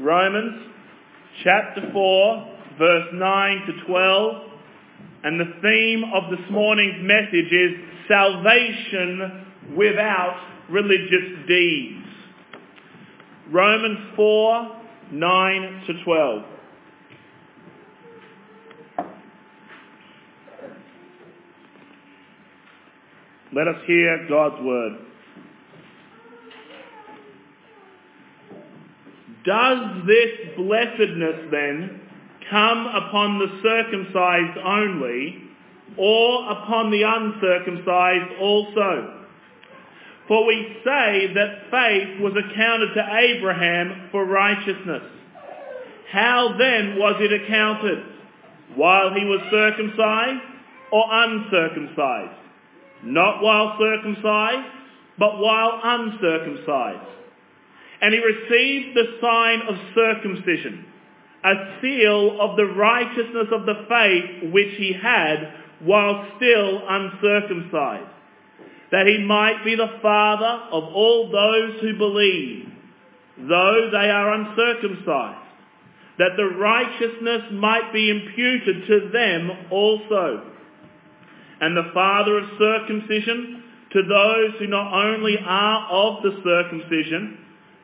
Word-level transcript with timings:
Romans 0.00 0.62
chapter 1.42 1.90
4, 1.92 2.56
verse 2.78 3.08
9 3.12 3.66
to 3.66 3.84
12. 3.86 4.42
And 5.24 5.40
the 5.40 5.52
theme 5.60 6.04
of 6.14 6.30
this 6.30 6.46
morning's 6.50 7.02
message 7.02 7.52
is 7.52 7.72
salvation 8.06 9.46
without 9.76 10.40
religious 10.70 11.46
deeds. 11.48 12.06
Romans 13.50 13.98
4, 14.14 14.76
9 15.12 15.82
to 15.86 16.04
12. 16.04 16.42
Let 23.52 23.66
us 23.66 23.76
hear 23.86 24.26
God's 24.28 24.62
word. 24.62 25.07
Does 29.44 30.06
this 30.06 30.56
blessedness 30.56 31.48
then 31.50 32.00
come 32.50 32.86
upon 32.86 33.38
the 33.38 33.60
circumcised 33.62 34.58
only, 34.58 35.42
or 35.96 36.50
upon 36.50 36.90
the 36.90 37.02
uncircumcised 37.02 38.40
also? 38.40 39.14
For 40.28 40.46
we 40.46 40.76
say 40.84 41.32
that 41.34 41.70
faith 41.70 42.20
was 42.20 42.34
accounted 42.36 42.94
to 42.94 43.16
Abraham 43.16 44.08
for 44.12 44.26
righteousness. 44.26 45.02
How 46.10 46.54
then 46.58 46.98
was 46.98 47.16
it 47.20 47.32
accounted? 47.32 47.98
While 48.74 49.14
he 49.14 49.24
was 49.24 49.40
circumcised 49.50 50.42
or 50.92 51.04
uncircumcised? 51.10 52.38
Not 53.04 53.42
while 53.42 53.76
circumcised, 53.78 54.68
but 55.18 55.38
while 55.38 55.80
uncircumcised. 55.82 57.08
And 58.00 58.14
he 58.14 58.20
received 58.20 58.96
the 58.96 59.18
sign 59.20 59.62
of 59.62 59.74
circumcision, 59.94 60.84
a 61.44 61.80
seal 61.80 62.40
of 62.40 62.56
the 62.56 62.66
righteousness 62.66 63.48
of 63.52 63.66
the 63.66 63.86
faith 63.88 64.52
which 64.52 64.74
he 64.76 64.92
had 64.92 65.54
while 65.80 66.26
still 66.36 66.82
uncircumcised, 66.88 68.10
that 68.92 69.06
he 69.06 69.24
might 69.24 69.64
be 69.64 69.74
the 69.74 69.98
father 70.02 70.64
of 70.72 70.84
all 70.84 71.30
those 71.30 71.80
who 71.80 71.96
believe, 71.98 72.68
though 73.38 73.88
they 73.92 74.10
are 74.10 74.34
uncircumcised, 74.34 75.46
that 76.18 76.36
the 76.36 76.46
righteousness 76.56 77.42
might 77.52 77.92
be 77.92 78.10
imputed 78.10 78.86
to 78.86 79.10
them 79.12 79.50
also 79.70 80.42
and 81.60 81.76
the 81.76 81.90
father 81.92 82.38
of 82.38 82.44
circumcision 82.58 83.62
to 83.92 84.02
those 84.02 84.58
who 84.58 84.66
not 84.66 84.92
only 84.92 85.36
are 85.44 85.88
of 85.90 86.22
the 86.22 86.40
circumcision, 86.44 87.38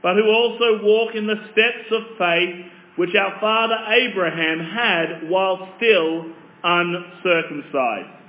but 0.04 0.16
who 0.16 0.28
also 0.28 0.84
walk 0.84 1.14
in 1.14 1.26
the 1.26 1.40
steps 1.50 1.88
of 1.90 2.02
faith 2.18 2.66
which 2.96 3.14
our 3.16 3.40
father 3.40 3.74
Abraham 3.88 4.60
had 4.60 5.30
while 5.30 5.72
still 5.78 6.26
uncircumcised. 6.62 8.20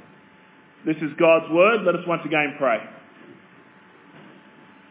This 0.85 0.95
is 0.97 1.11
God's 1.19 1.51
word. 1.51 1.81
Let 1.85 1.95
us 1.95 2.07
once 2.07 2.21
again 2.25 2.55
pray. 2.57 2.79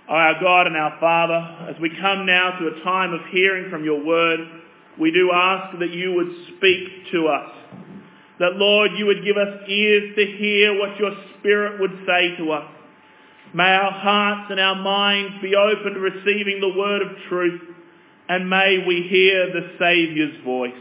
Our 0.09 0.39
God 0.39 0.67
and 0.67 0.77
our 0.77 1.01
Father, 1.01 1.71
as 1.71 1.81
we 1.81 1.89
come 1.99 2.27
now 2.27 2.59
to 2.59 2.67
a 2.67 2.85
time 2.85 3.15
of 3.15 3.21
hearing 3.33 3.71
from 3.71 3.85
your 3.85 4.05
word, 4.05 4.41
we 5.01 5.11
do 5.11 5.31
ask 5.33 5.79
that 5.79 5.91
you 5.91 6.13
would 6.13 6.29
speak 6.57 7.11
to 7.13 7.29
us 7.29 7.51
that, 8.41 8.57
Lord, 8.57 8.91
you 8.99 9.07
would 9.07 9.25
give 9.25 9.37
us 9.37 9.69
ears 9.69 10.15
to 10.17 10.27
hear 10.27 10.79
what 10.79 10.99
your 10.99 11.13
Spirit 11.39 11.81
would 11.81 12.05
say 12.07 12.37
to 12.37 12.53
us. 12.53 12.71
May 13.55 13.71
our 13.71 13.93
hearts 13.93 14.51
and 14.51 14.59
our 14.59 14.75
minds 14.75 15.41
be 15.41 15.55
open 15.55 15.95
to 15.95 16.01
receiving 16.01 16.61
the 16.61 16.77
word 16.77 17.03
of 17.03 17.09
truth, 17.29 17.63
and 18.29 18.51
may 18.51 18.85
we 18.85 19.07
hear 19.09 19.53
the 19.53 19.77
Saviour's 19.79 20.43
voice. 20.45 20.73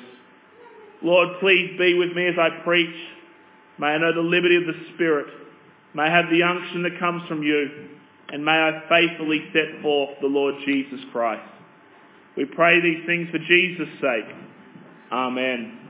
Lord, 1.03 1.39
please 1.39 1.77
be 1.77 1.93
with 1.93 2.13
me 2.13 2.27
as 2.27 2.35
I 2.39 2.63
preach. 2.63 2.95
May 3.77 3.88
I 3.88 3.97
know 3.99 4.13
the 4.13 4.21
liberty 4.21 4.55
of 4.55 4.65
the 4.65 4.80
Spirit. 4.95 5.27
May 5.93 6.03
I 6.03 6.09
have 6.09 6.31
the 6.31 6.42
unction 6.42 6.81
that 6.83 6.99
comes 6.99 7.21
from 7.27 7.43
you, 7.43 7.89
and 8.30 8.43
may 8.43 8.52
I 8.52 8.81
faithfully 8.89 9.45
set 9.53 9.81
forth 9.83 10.17
the 10.21 10.27
Lord 10.27 10.55
Jesus 10.65 10.99
Christ. 11.11 11.48
We 12.36 12.45
pray 12.45 12.81
these 12.81 13.05
things 13.05 13.30
for 13.30 13.37
Jesus' 13.37 14.02
sake. 14.02 14.36
Amen. 15.11 15.83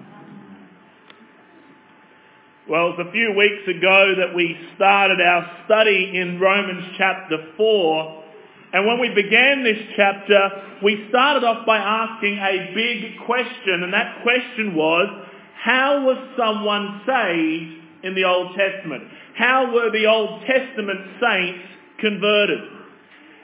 Well, 2.70 2.96
it's 2.96 3.10
a 3.10 3.12
few 3.12 3.34
weeks 3.36 3.68
ago 3.68 4.16
that 4.20 4.34
we 4.34 4.56
started 4.78 5.20
our 5.20 5.66
study 5.66 6.14
in 6.16 6.40
Romans 6.40 6.96
chapter 6.98 7.36
4. 7.58 8.24
And 8.72 8.88
when 8.88 9.02
we 9.02 9.10
began 9.14 9.66
this 9.66 9.84
chapter, 9.98 10.50
we 10.82 11.08
started 11.10 11.44
off 11.44 11.66
by 11.66 11.76
asking 11.76 12.38
a 12.38 12.72
big 12.74 13.20
question. 13.26 13.84
And 13.84 13.94
that 13.94 14.24
question 14.24 14.76
was, 14.76 15.28
how 15.62 16.06
was 16.06 16.16
someone 16.38 17.02
saved 17.06 18.06
in 18.06 18.16
the 18.16 18.24
Old 18.24 18.56
Testament? 18.56 19.12
How 19.36 19.74
were 19.74 19.92
the 19.92 20.06
Old 20.06 20.46
Testament 20.48 21.20
saints 21.20 21.68
converted? 22.00 22.62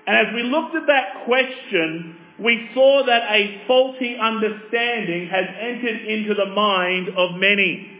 And 0.08 0.28
as 0.28 0.34
we 0.34 0.44
looked 0.44 0.76
at 0.76 0.88
that 0.88 1.26
question, 1.26 2.16
we 2.40 2.70
saw 2.74 3.06
that 3.06 3.24
a 3.30 3.64
faulty 3.68 4.16
understanding 4.16 5.28
has 5.28 5.46
entered 5.60 6.08
into 6.08 6.36
the 6.36 6.46
mind 6.46 7.10
of 7.18 7.36
many. 7.36 7.99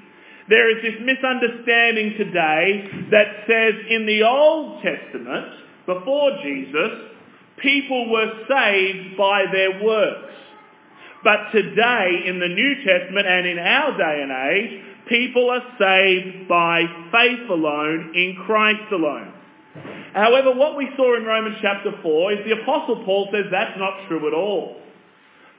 There 0.50 0.76
is 0.76 0.82
this 0.82 1.00
misunderstanding 1.06 2.16
today 2.18 2.90
that 3.12 3.46
says 3.46 3.74
in 3.88 4.08
the 4.08 4.24
Old 4.24 4.82
Testament, 4.82 5.46
before 5.86 6.32
Jesus, 6.42 7.14
people 7.62 8.10
were 8.10 8.32
saved 8.50 9.16
by 9.16 9.46
their 9.52 9.84
works. 9.84 10.34
But 11.24 11.52
today, 11.52 12.24
in 12.26 12.40
the 12.40 12.48
New 12.48 12.76
Testament 12.84 13.28
and 13.28 13.46
in 13.46 13.60
our 13.60 13.96
day 13.96 14.22
and 14.24 14.32
age, 14.32 14.84
people 15.08 15.52
are 15.52 15.62
saved 15.78 16.48
by 16.48 16.82
faith 17.12 17.50
alone, 17.50 18.14
in 18.16 18.36
Christ 18.48 18.92
alone. 18.92 19.34
However, 20.14 20.54
what 20.54 20.76
we 20.76 20.90
saw 20.98 21.16
in 21.16 21.26
Romans 21.26 21.58
chapter 21.62 21.92
4 22.02 22.34
is 22.34 22.40
the 22.46 22.62
Apostle 22.62 23.04
Paul 23.06 23.30
says 23.32 23.46
that's 23.52 23.78
not 23.78 24.08
true 24.08 24.26
at 24.28 24.34
all. 24.34 24.78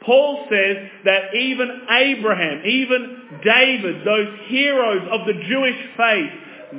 Paul 0.04 0.46
says 0.50 0.76
that 1.04 1.34
even 1.34 1.82
Abraham, 1.90 2.62
even 2.64 3.40
David, 3.44 4.06
those 4.06 4.38
heroes 4.46 5.06
of 5.10 5.26
the 5.26 5.34
Jewish 5.46 5.76
faith, 5.96 6.30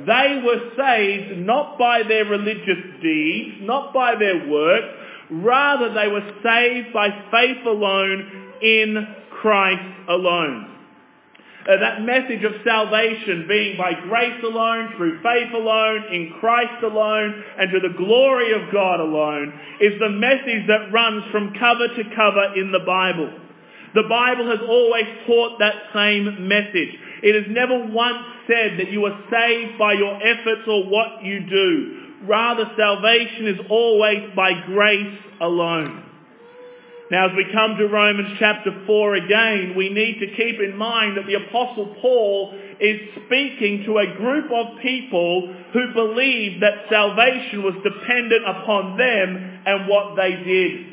they 0.06 0.42
were 0.44 0.70
saved 0.76 1.38
not 1.38 1.78
by 1.78 2.02
their 2.02 2.24
religious 2.24 3.00
deeds, 3.00 3.56
not 3.60 3.92
by 3.92 4.16
their 4.16 4.48
works, 4.48 4.88
rather 5.30 5.92
they 5.94 6.08
were 6.08 6.32
saved 6.42 6.92
by 6.92 7.08
faith 7.30 7.64
alone 7.66 8.52
in 8.62 9.06
Christ 9.30 10.08
alone. 10.08 10.71
Uh, 11.62 11.78
that 11.78 12.02
message 12.02 12.42
of 12.42 12.52
salvation 12.66 13.46
being 13.46 13.78
by 13.78 13.92
grace 14.08 14.42
alone, 14.42 14.94
through 14.96 15.22
faith 15.22 15.54
alone, 15.54 16.04
in 16.10 16.34
Christ 16.40 16.82
alone, 16.82 17.44
and 17.58 17.70
to 17.70 17.78
the 17.78 17.94
glory 17.96 18.52
of 18.52 18.72
God 18.72 18.98
alone, 18.98 19.52
is 19.80 19.94
the 20.00 20.10
message 20.10 20.66
that 20.66 20.90
runs 20.92 21.22
from 21.30 21.54
cover 21.54 21.86
to 21.86 22.02
cover 22.16 22.58
in 22.58 22.72
the 22.72 22.82
Bible. 22.84 23.30
The 23.94 24.08
Bible 24.08 24.50
has 24.50 24.58
always 24.66 25.06
taught 25.26 25.60
that 25.60 25.74
same 25.94 26.48
message. 26.48 26.98
It 27.22 27.36
has 27.36 27.54
never 27.54 27.86
once 27.92 28.26
said 28.48 28.80
that 28.80 28.90
you 28.90 29.04
are 29.04 29.22
saved 29.30 29.78
by 29.78 29.92
your 29.92 30.16
efforts 30.16 30.66
or 30.66 30.88
what 30.88 31.22
you 31.22 31.46
do. 31.46 32.26
Rather, 32.26 32.64
salvation 32.76 33.46
is 33.46 33.60
always 33.70 34.34
by 34.34 34.52
grace 34.66 35.18
alone. 35.40 36.11
Now, 37.12 37.28
as 37.28 37.36
we 37.36 37.44
come 37.52 37.76
to 37.76 37.88
Romans 37.88 38.38
chapter 38.38 38.72
4 38.86 39.14
again, 39.16 39.74
we 39.76 39.90
need 39.90 40.18
to 40.20 40.34
keep 40.34 40.58
in 40.60 40.74
mind 40.74 41.18
that 41.18 41.26
the 41.26 41.34
Apostle 41.34 41.94
Paul 42.00 42.54
is 42.80 43.00
speaking 43.26 43.84
to 43.84 43.98
a 43.98 44.16
group 44.16 44.50
of 44.50 44.80
people 44.80 45.54
who 45.74 45.92
believed 45.92 46.62
that 46.62 46.88
salvation 46.88 47.64
was 47.64 47.74
dependent 47.84 48.48
upon 48.48 48.96
them 48.96 49.60
and 49.66 49.88
what 49.88 50.16
they 50.16 50.40
did. 50.42 50.86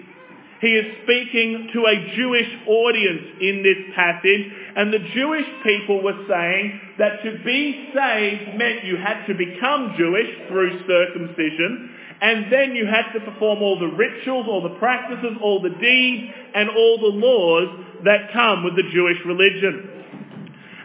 He 0.59 0.75
is 0.75 0.91
speaking 1.07 1.69
to 1.71 1.87
a 1.87 2.13
Jewish 2.17 2.51
audience 2.67 3.39
in 3.39 3.63
this 3.63 3.95
passage, 3.95 4.43
and 4.75 4.91
the 4.91 5.07
Jewish 5.15 5.47
people 5.63 6.03
were 6.03 6.19
saying 6.27 6.81
that 6.97 7.23
to 7.23 7.39
be 7.45 7.91
saved 7.95 8.57
meant 8.57 8.83
you 8.83 8.97
had 8.97 9.25
to 9.27 9.33
become 9.35 9.95
Jewish 9.97 10.49
through 10.49 10.83
circumcision, 10.85 11.88
and 12.21 12.51
then 12.51 12.75
you 12.75 12.85
had 12.85 13.13
to 13.13 13.19
perform 13.19 13.61
all 13.61 13.79
the 13.79 13.87
rituals, 13.87 14.45
all 14.47 14.61
the 14.61 14.77
practices, 14.77 15.37
all 15.41 15.61
the 15.61 15.69
deeds, 15.69 16.33
and 16.53 16.69
all 16.69 16.97
the 16.99 17.15
laws 17.17 17.85
that 18.03 18.33
come 18.33 18.63
with 18.63 18.75
the 18.75 18.83
Jewish 18.91 19.17
religion. 19.25 19.99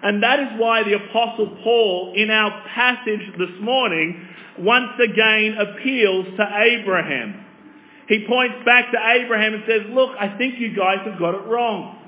And 0.02 0.22
that 0.22 0.38
is 0.38 0.48
why 0.60 0.84
the 0.84 0.94
Apostle 0.94 1.56
Paul, 1.64 2.12
in 2.14 2.31
our 2.31 2.62
passage 2.75 3.32
this 3.38 3.60
morning, 3.60 4.28
once 4.58 4.92
again 5.02 5.56
appeals 5.58 6.26
to 6.36 6.44
Abraham. 6.44 7.44
He 8.06 8.26
points 8.28 8.56
back 8.64 8.92
to 8.92 8.98
Abraham 8.98 9.54
and 9.54 9.64
says, 9.66 9.81
look, 9.90 10.10
I 10.20 10.36
think 10.36 10.60
you 10.60 10.76
guys 10.76 10.98
have 11.06 11.19
got 11.19 11.34
it 11.34 11.46
wrong. 11.48 11.98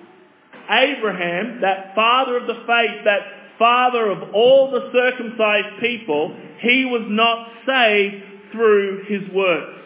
Abraham, 0.71 1.63
that 1.63 1.95
father 1.95 2.37
of 2.37 2.47
the 2.47 2.63
faith, 2.67 3.05
that 3.05 3.21
father 3.59 4.11
of 4.11 4.35
all 4.35 4.71
the 4.71 4.91
circumcised 4.93 5.81
people, 5.81 6.37
he 6.61 6.85
was 6.85 7.03
not 7.09 7.49
saved 7.67 8.36
through 8.57 9.05
his 9.05 9.31
works. 9.33 9.79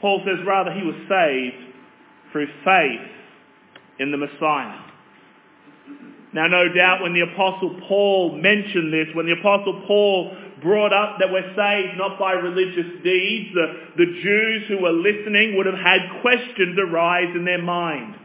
Paul 0.00 0.22
says 0.24 0.44
rather 0.46 0.72
he 0.72 0.82
was 0.82 0.96
saved 1.08 1.74
through 2.32 2.46
faith 2.64 3.10
in 3.98 4.10
the 4.10 4.16
Messiah. 4.16 4.80
Now, 6.32 6.48
no 6.48 6.72
doubt 6.72 7.02
when 7.02 7.14
the 7.14 7.20
Apostle 7.20 7.80
Paul 7.88 8.36
mentioned 8.36 8.92
this, 8.92 9.06
when 9.14 9.26
the 9.26 9.38
Apostle 9.38 9.84
Paul 9.86 10.36
brought 10.62 10.92
up 10.92 11.18
that 11.20 11.30
we're 11.30 11.54
saved 11.54 11.96
not 11.96 12.18
by 12.18 12.32
religious 12.32 12.90
deeds, 13.04 13.54
the, 13.54 13.66
the 13.96 14.06
Jews 14.20 14.64
who 14.66 14.82
were 14.82 14.90
listening 14.90 15.56
would 15.56 15.66
have 15.66 15.78
had 15.78 16.00
questions 16.22 16.76
arise 16.78 17.30
in 17.36 17.44
their 17.44 17.62
mind. 17.62 18.16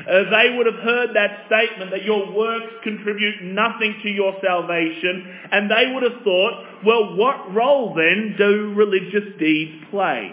Uh, 0.00 0.30
they 0.30 0.54
would 0.56 0.66
have 0.66 0.82
heard 0.82 1.10
that 1.14 1.46
statement 1.46 1.90
that 1.90 2.04
your 2.04 2.32
works 2.32 2.72
contribute 2.82 3.42
nothing 3.42 3.94
to 4.02 4.08
your 4.08 4.34
salvation, 4.44 5.38
and 5.52 5.70
they 5.70 5.92
would 5.94 6.02
have 6.02 6.22
thought, 6.22 6.64
well, 6.84 7.16
what 7.16 7.54
role 7.54 7.94
then 7.94 8.34
do 8.36 8.74
religious 8.74 9.38
deeds 9.38 9.84
play? 9.90 10.32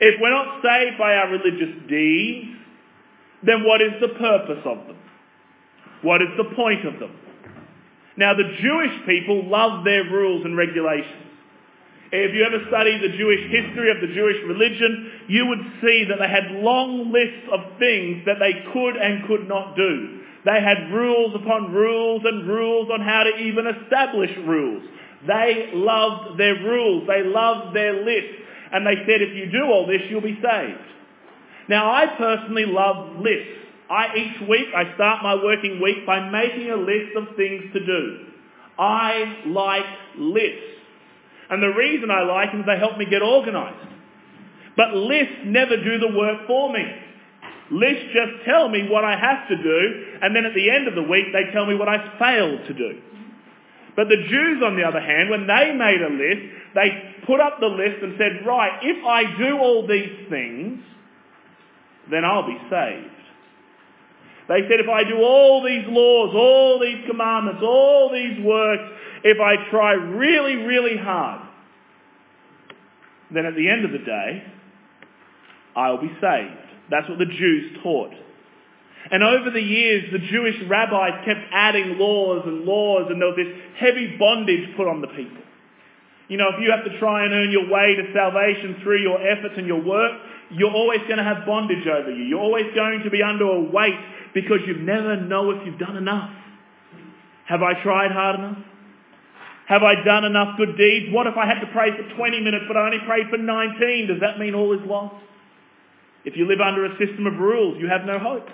If 0.00 0.20
we're 0.20 0.30
not 0.30 0.62
saved 0.62 0.98
by 0.98 1.14
our 1.14 1.30
religious 1.30 1.88
deeds, 1.88 2.56
then 3.44 3.64
what 3.64 3.80
is 3.80 3.92
the 4.00 4.08
purpose 4.08 4.62
of 4.64 4.86
them? 4.86 4.98
What 6.02 6.22
is 6.22 6.28
the 6.36 6.54
point 6.54 6.86
of 6.86 6.98
them? 6.98 7.16
Now, 8.16 8.34
the 8.34 8.56
Jewish 8.60 9.06
people 9.06 9.48
love 9.48 9.84
their 9.84 10.04
rules 10.04 10.44
and 10.44 10.56
regulations. 10.56 11.19
If 12.12 12.34
you 12.34 12.42
ever 12.42 12.66
study 12.66 12.98
the 12.98 13.16
Jewish 13.16 13.46
history 13.54 13.90
of 13.90 14.02
the 14.02 14.12
Jewish 14.12 14.42
religion, 14.46 15.28
you 15.28 15.46
would 15.46 15.62
see 15.80 16.04
that 16.10 16.18
they 16.18 16.28
had 16.28 16.58
long 16.58 17.12
lists 17.12 17.46
of 17.52 17.78
things 17.78 18.26
that 18.26 18.42
they 18.42 18.66
could 18.72 18.96
and 18.96 19.26
could 19.28 19.46
not 19.46 19.76
do. 19.76 20.18
They 20.44 20.60
had 20.60 20.90
rules 20.90 21.34
upon 21.36 21.72
rules 21.72 22.22
and 22.24 22.48
rules 22.48 22.88
on 22.92 23.00
how 23.00 23.22
to 23.22 23.36
even 23.36 23.66
establish 23.66 24.30
rules. 24.44 24.82
They 25.26 25.70
loved 25.74 26.38
their 26.38 26.54
rules. 26.54 27.06
They 27.06 27.22
loved 27.22 27.76
their 27.76 28.02
lists. 28.04 28.42
And 28.72 28.86
they 28.86 28.96
said, 29.06 29.22
if 29.22 29.36
you 29.36 29.50
do 29.52 29.66
all 29.66 29.86
this, 29.86 30.02
you'll 30.08 30.20
be 30.20 30.38
saved. 30.42 30.86
Now, 31.68 31.92
I 31.92 32.06
personally 32.18 32.66
love 32.66 33.20
lists. 33.20 33.54
I, 33.88 34.16
each 34.16 34.48
week, 34.48 34.66
I 34.74 34.94
start 34.94 35.22
my 35.22 35.34
working 35.34 35.80
week 35.80 36.06
by 36.06 36.28
making 36.30 36.70
a 36.70 36.76
list 36.76 37.14
of 37.16 37.36
things 37.36 37.62
to 37.72 37.84
do. 37.84 38.26
I 38.78 39.44
like 39.46 39.84
lists. 40.18 40.79
And 41.50 41.62
the 41.62 41.74
reason 41.74 42.10
I 42.10 42.22
like 42.22 42.52
them 42.52 42.60
is 42.60 42.66
they 42.66 42.78
help 42.78 42.96
me 42.96 43.06
get 43.06 43.22
organised. 43.22 43.88
But 44.76 44.94
lists 44.94 45.42
never 45.44 45.76
do 45.76 45.98
the 45.98 46.16
work 46.16 46.46
for 46.46 46.72
me. 46.72 46.84
Lists 47.70 48.06
just 48.14 48.44
tell 48.44 48.68
me 48.68 48.88
what 48.88 49.04
I 49.04 49.18
have 49.18 49.48
to 49.48 49.56
do, 49.56 50.04
and 50.22 50.34
then 50.34 50.44
at 50.44 50.54
the 50.54 50.70
end 50.70 50.88
of 50.88 50.94
the 50.94 51.02
week 51.02 51.26
they 51.32 51.52
tell 51.52 51.66
me 51.66 51.74
what 51.74 51.88
I 51.88 52.18
failed 52.18 52.66
to 52.66 52.74
do. 52.74 53.00
But 53.96 54.08
the 54.08 54.16
Jews, 54.28 54.62
on 54.64 54.76
the 54.76 54.84
other 54.84 55.00
hand, 55.00 55.30
when 55.30 55.46
they 55.46 55.72
made 55.74 56.00
a 56.02 56.08
list, 56.08 56.40
they 56.74 57.14
put 57.26 57.40
up 57.40 57.60
the 57.60 57.66
list 57.66 58.02
and 58.02 58.14
said, 58.16 58.46
right, 58.46 58.78
if 58.82 59.04
I 59.04 59.36
do 59.36 59.58
all 59.58 59.86
these 59.86 60.28
things, 60.30 60.80
then 62.10 62.24
I'll 62.24 62.46
be 62.46 62.58
saved. 62.70 63.06
They 64.48 64.62
said, 64.68 64.80
if 64.80 64.88
I 64.88 65.04
do 65.04 65.18
all 65.18 65.62
these 65.62 65.84
laws, 65.86 66.34
all 66.34 66.80
these 66.80 67.06
commandments, 67.06 67.62
all 67.62 68.10
these 68.12 68.44
works, 68.44 68.82
if 69.24 69.38
I 69.40 69.70
try 69.70 69.92
really, 69.92 70.56
really 70.56 70.96
hard, 70.96 71.48
then 73.32 73.46
at 73.46 73.54
the 73.54 73.68
end 73.68 73.84
of 73.84 73.92
the 73.92 73.98
day, 73.98 74.42
I'll 75.76 76.00
be 76.00 76.10
saved. 76.20 76.66
That's 76.90 77.08
what 77.08 77.18
the 77.18 77.26
Jews 77.26 77.78
taught. 77.82 78.12
And 79.10 79.22
over 79.22 79.50
the 79.50 79.62
years, 79.62 80.12
the 80.12 80.18
Jewish 80.18 80.56
rabbis 80.68 81.24
kept 81.24 81.40
adding 81.52 81.96
laws 81.98 82.42
and 82.46 82.64
laws, 82.64 83.06
and 83.08 83.20
there 83.20 83.28
was 83.28 83.38
this 83.38 83.54
heavy 83.78 84.16
bondage 84.18 84.76
put 84.76 84.86
on 84.86 85.00
the 85.00 85.08
people. 85.08 85.42
You 86.28 86.36
know, 86.36 86.48
if 86.54 86.60
you 86.62 86.70
have 86.70 86.84
to 86.84 86.98
try 86.98 87.24
and 87.24 87.32
earn 87.32 87.50
your 87.50 87.68
way 87.68 87.96
to 87.96 88.12
salvation 88.14 88.76
through 88.82 89.02
your 89.02 89.18
efforts 89.18 89.54
and 89.56 89.66
your 89.66 89.82
work, 89.82 90.12
you're 90.50 90.70
always 90.70 91.00
going 91.08 91.18
to 91.18 91.24
have 91.24 91.46
bondage 91.46 91.86
over 91.86 92.10
you. 92.10 92.24
You're 92.24 92.40
always 92.40 92.66
going 92.74 93.02
to 93.02 93.10
be 93.10 93.22
under 93.22 93.46
a 93.46 93.62
weight 93.62 93.98
because 94.34 94.58
you 94.66 94.78
never 94.78 95.16
know 95.16 95.50
if 95.50 95.66
you've 95.66 95.78
done 95.78 95.96
enough. 95.96 96.30
Have 97.46 97.62
I 97.62 97.82
tried 97.82 98.12
hard 98.12 98.38
enough? 98.38 98.58
Have 99.70 99.84
I 99.84 100.02
done 100.02 100.24
enough 100.24 100.58
good 100.58 100.76
deeds? 100.76 101.14
What 101.14 101.28
if 101.28 101.36
I 101.38 101.46
had 101.46 101.60
to 101.60 101.70
pray 101.70 101.94
for 101.94 102.02
20 102.16 102.40
minutes 102.40 102.64
but 102.66 102.76
I 102.76 102.86
only 102.86 102.98
prayed 103.06 103.30
for 103.30 103.38
19? 103.38 104.08
Does 104.08 104.18
that 104.18 104.36
mean 104.36 104.52
all 104.52 104.74
is 104.74 104.84
lost? 104.84 105.14
If 106.24 106.36
you 106.36 106.48
live 106.48 106.58
under 106.60 106.86
a 106.86 106.98
system 106.98 107.28
of 107.28 107.38
rules, 107.38 107.78
you 107.78 107.86
have 107.86 108.04
no 108.04 108.18
hope. 108.18 108.48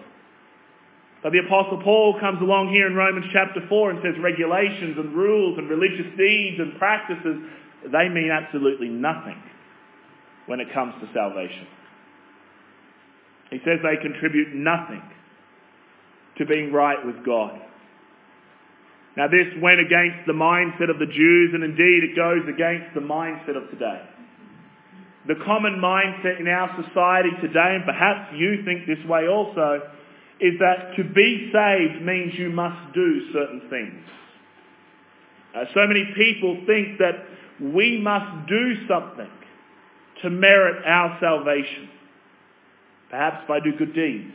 But 1.23 1.33
the 1.33 1.39
Apostle 1.39 1.81
Paul 1.83 2.21
comes 2.21 2.43
along 2.43 2.69
here 2.69 2.87
in 2.87 2.95
Romans 2.95 3.25
chapter 3.33 3.65
4 3.67 3.91
and 3.91 4.01
says 4.05 4.13
regulations 4.23 4.99
and 4.99 5.17
rules 5.17 5.57
and 5.57 5.71
religious 5.71 6.07
deeds 6.19 6.61
and 6.61 6.77
practices, 6.79 7.41
they 7.91 8.11
mean 8.11 8.31
absolutely 8.31 8.89
nothing 8.89 9.41
when 10.45 10.61
it 10.61 10.69
comes 10.75 10.93
to 11.01 11.09
salvation. 11.15 11.67
He 13.49 13.59
says 13.65 13.81
they 13.83 13.97
contribute 14.03 14.55
nothing 14.55 15.03
to 16.37 16.45
being 16.45 16.75
right 16.75 17.01
with 17.07 17.25
God. 17.25 17.59
Now 19.17 19.29
this 19.29 19.47
went 19.63 19.81
against 19.81 20.27
the 20.27 20.35
mindset 20.35 20.91
of 20.91 20.99
the 20.99 21.07
Jews 21.07 21.51
and 21.55 21.65
indeed 21.65 22.05
it 22.05 22.17
goes 22.17 22.45
against 22.49 22.95
the 22.95 23.01
mindset 23.01 23.57
of 23.57 23.71
today. 23.71 24.03
The 25.27 25.37
common 25.45 25.81
mindset 25.83 26.39
in 26.39 26.47
our 26.47 26.71
society 26.85 27.31
today, 27.41 27.75
and 27.75 27.85
perhaps 27.85 28.33
you 28.37 28.63
think 28.65 28.87
this 28.87 29.05
way 29.09 29.27
also, 29.27 29.81
is 30.39 30.55
that 30.61 30.95
to 30.97 31.03
be 31.03 31.51
saved 31.53 32.05
means 32.05 32.35
you 32.35 32.51
must 32.51 32.95
do 32.95 33.33
certain 33.33 33.63
things. 33.69 34.05
Uh, 35.57 35.65
so 35.75 35.87
many 35.87 36.05
people 36.15 36.63
think 36.67 36.99
that 36.99 37.25
we 37.61 37.99
must 37.99 38.47
do 38.47 38.87
something 38.87 39.31
to 40.23 40.31
merit 40.31 40.85
our 40.85 41.19
salvation. 41.21 41.89
Perhaps 43.11 43.45
if 43.45 43.51
I 43.51 43.61
do 43.61 43.73
good 43.77 43.95
deeds. 43.95 44.35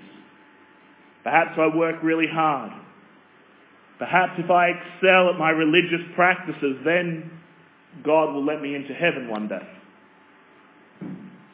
Perhaps 1.23 1.51
I 1.57 1.75
work 1.75 2.01
really 2.01 2.27
hard. 2.27 2.71
Perhaps 4.01 4.33
if 4.39 4.49
I 4.49 4.69
excel 4.69 5.29
at 5.29 5.37
my 5.37 5.51
religious 5.51 6.01
practices, 6.15 6.77
then 6.83 7.29
God 8.03 8.33
will 8.33 8.43
let 8.43 8.59
me 8.59 8.73
into 8.73 8.95
heaven 8.95 9.27
one 9.29 9.47
day. 9.47 9.61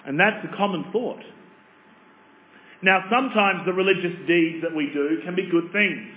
And 0.06 0.18
that's 0.18 0.46
a 0.46 0.56
common 0.56 0.86
thought. 0.94 1.20
Now, 2.82 3.04
sometimes 3.12 3.66
the 3.66 3.74
religious 3.74 4.16
deeds 4.28 4.64
that 4.64 4.74
we 4.74 4.88
do 4.94 5.20
can 5.26 5.36
be 5.36 5.50
good 5.52 5.74
things. 5.74 6.08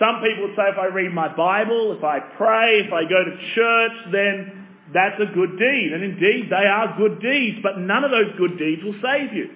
Some 0.00 0.20
people 0.20 0.52
say 0.56 0.64
if 0.72 0.78
I 0.78 0.86
read 0.86 1.14
my 1.14 1.28
Bible, 1.28 1.94
if 1.96 2.02
I 2.02 2.18
pray, 2.18 2.80
if 2.84 2.92
I 2.92 3.04
go 3.04 3.22
to 3.22 3.54
church, 3.54 3.92
then 4.10 4.66
that's 4.92 5.20
a 5.22 5.32
good 5.32 5.56
deed. 5.60 5.92
And 5.94 6.02
indeed, 6.02 6.50
they 6.50 6.66
are 6.66 6.96
good 6.98 7.20
deeds, 7.22 7.58
but 7.62 7.78
none 7.78 8.02
of 8.02 8.10
those 8.10 8.34
good 8.36 8.58
deeds 8.58 8.82
will 8.82 8.98
save 9.00 9.32
you. 9.32 9.48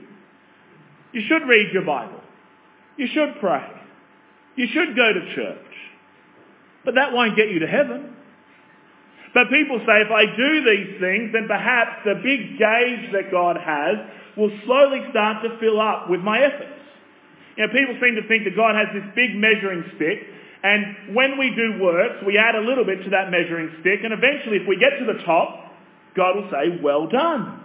You 1.11 1.23
should 1.27 1.49
read 1.49 1.73
your 1.73 1.85
Bible. 1.85 2.21
You 2.97 3.09
should 3.13 3.41
pray. 3.41 3.78
You 4.59 4.67
should 4.75 4.97
go 4.97 5.13
to 5.15 5.23
church. 5.39 5.71
But 6.85 6.97
that 6.97 7.15
won't 7.15 7.37
get 7.37 7.49
you 7.49 7.61
to 7.61 7.71
heaven. 7.71 8.17
But 9.33 9.55
people 9.55 9.79
say 9.87 10.03
if 10.03 10.11
I 10.11 10.27
do 10.27 10.51
these 10.67 10.99
things, 10.99 11.31
then 11.33 11.47
perhaps 11.47 12.03
the 12.05 12.19
big 12.19 12.59
gauge 12.59 13.13
that 13.15 13.31
God 13.31 13.55
has 13.55 14.03
will 14.37 14.51
slowly 14.67 15.07
start 15.11 15.45
to 15.47 15.59
fill 15.61 15.81
up 15.81 16.11
with 16.11 16.21
my 16.21 16.43
efforts. 16.43 16.75
You 17.57 17.67
know, 17.67 17.73
people 17.73 17.95
seem 18.03 18.19
to 18.19 18.27
think 18.27 18.45
that 18.51 18.57
God 18.57 18.75
has 18.75 18.89
this 18.91 19.07
big 19.15 19.37
measuring 19.39 19.85
stick, 19.95 20.27
and 20.63 21.15
when 21.15 21.39
we 21.39 21.55
do 21.55 21.79
works, 21.79 22.25
we 22.27 22.39
add 22.39 22.57
a 22.57 22.61
little 22.61 22.85
bit 22.85 23.05
to 23.05 23.11
that 23.11 23.31
measuring 23.31 23.71
stick, 23.81 24.01
and 24.03 24.13
eventually 24.13 24.59
if 24.59 24.67
we 24.67 24.75
get 24.79 24.99
to 24.99 25.07
the 25.07 25.23
top, 25.23 25.71
God 26.17 26.35
will 26.35 26.51
say, 26.51 26.81
well 26.83 27.07
done. 27.07 27.63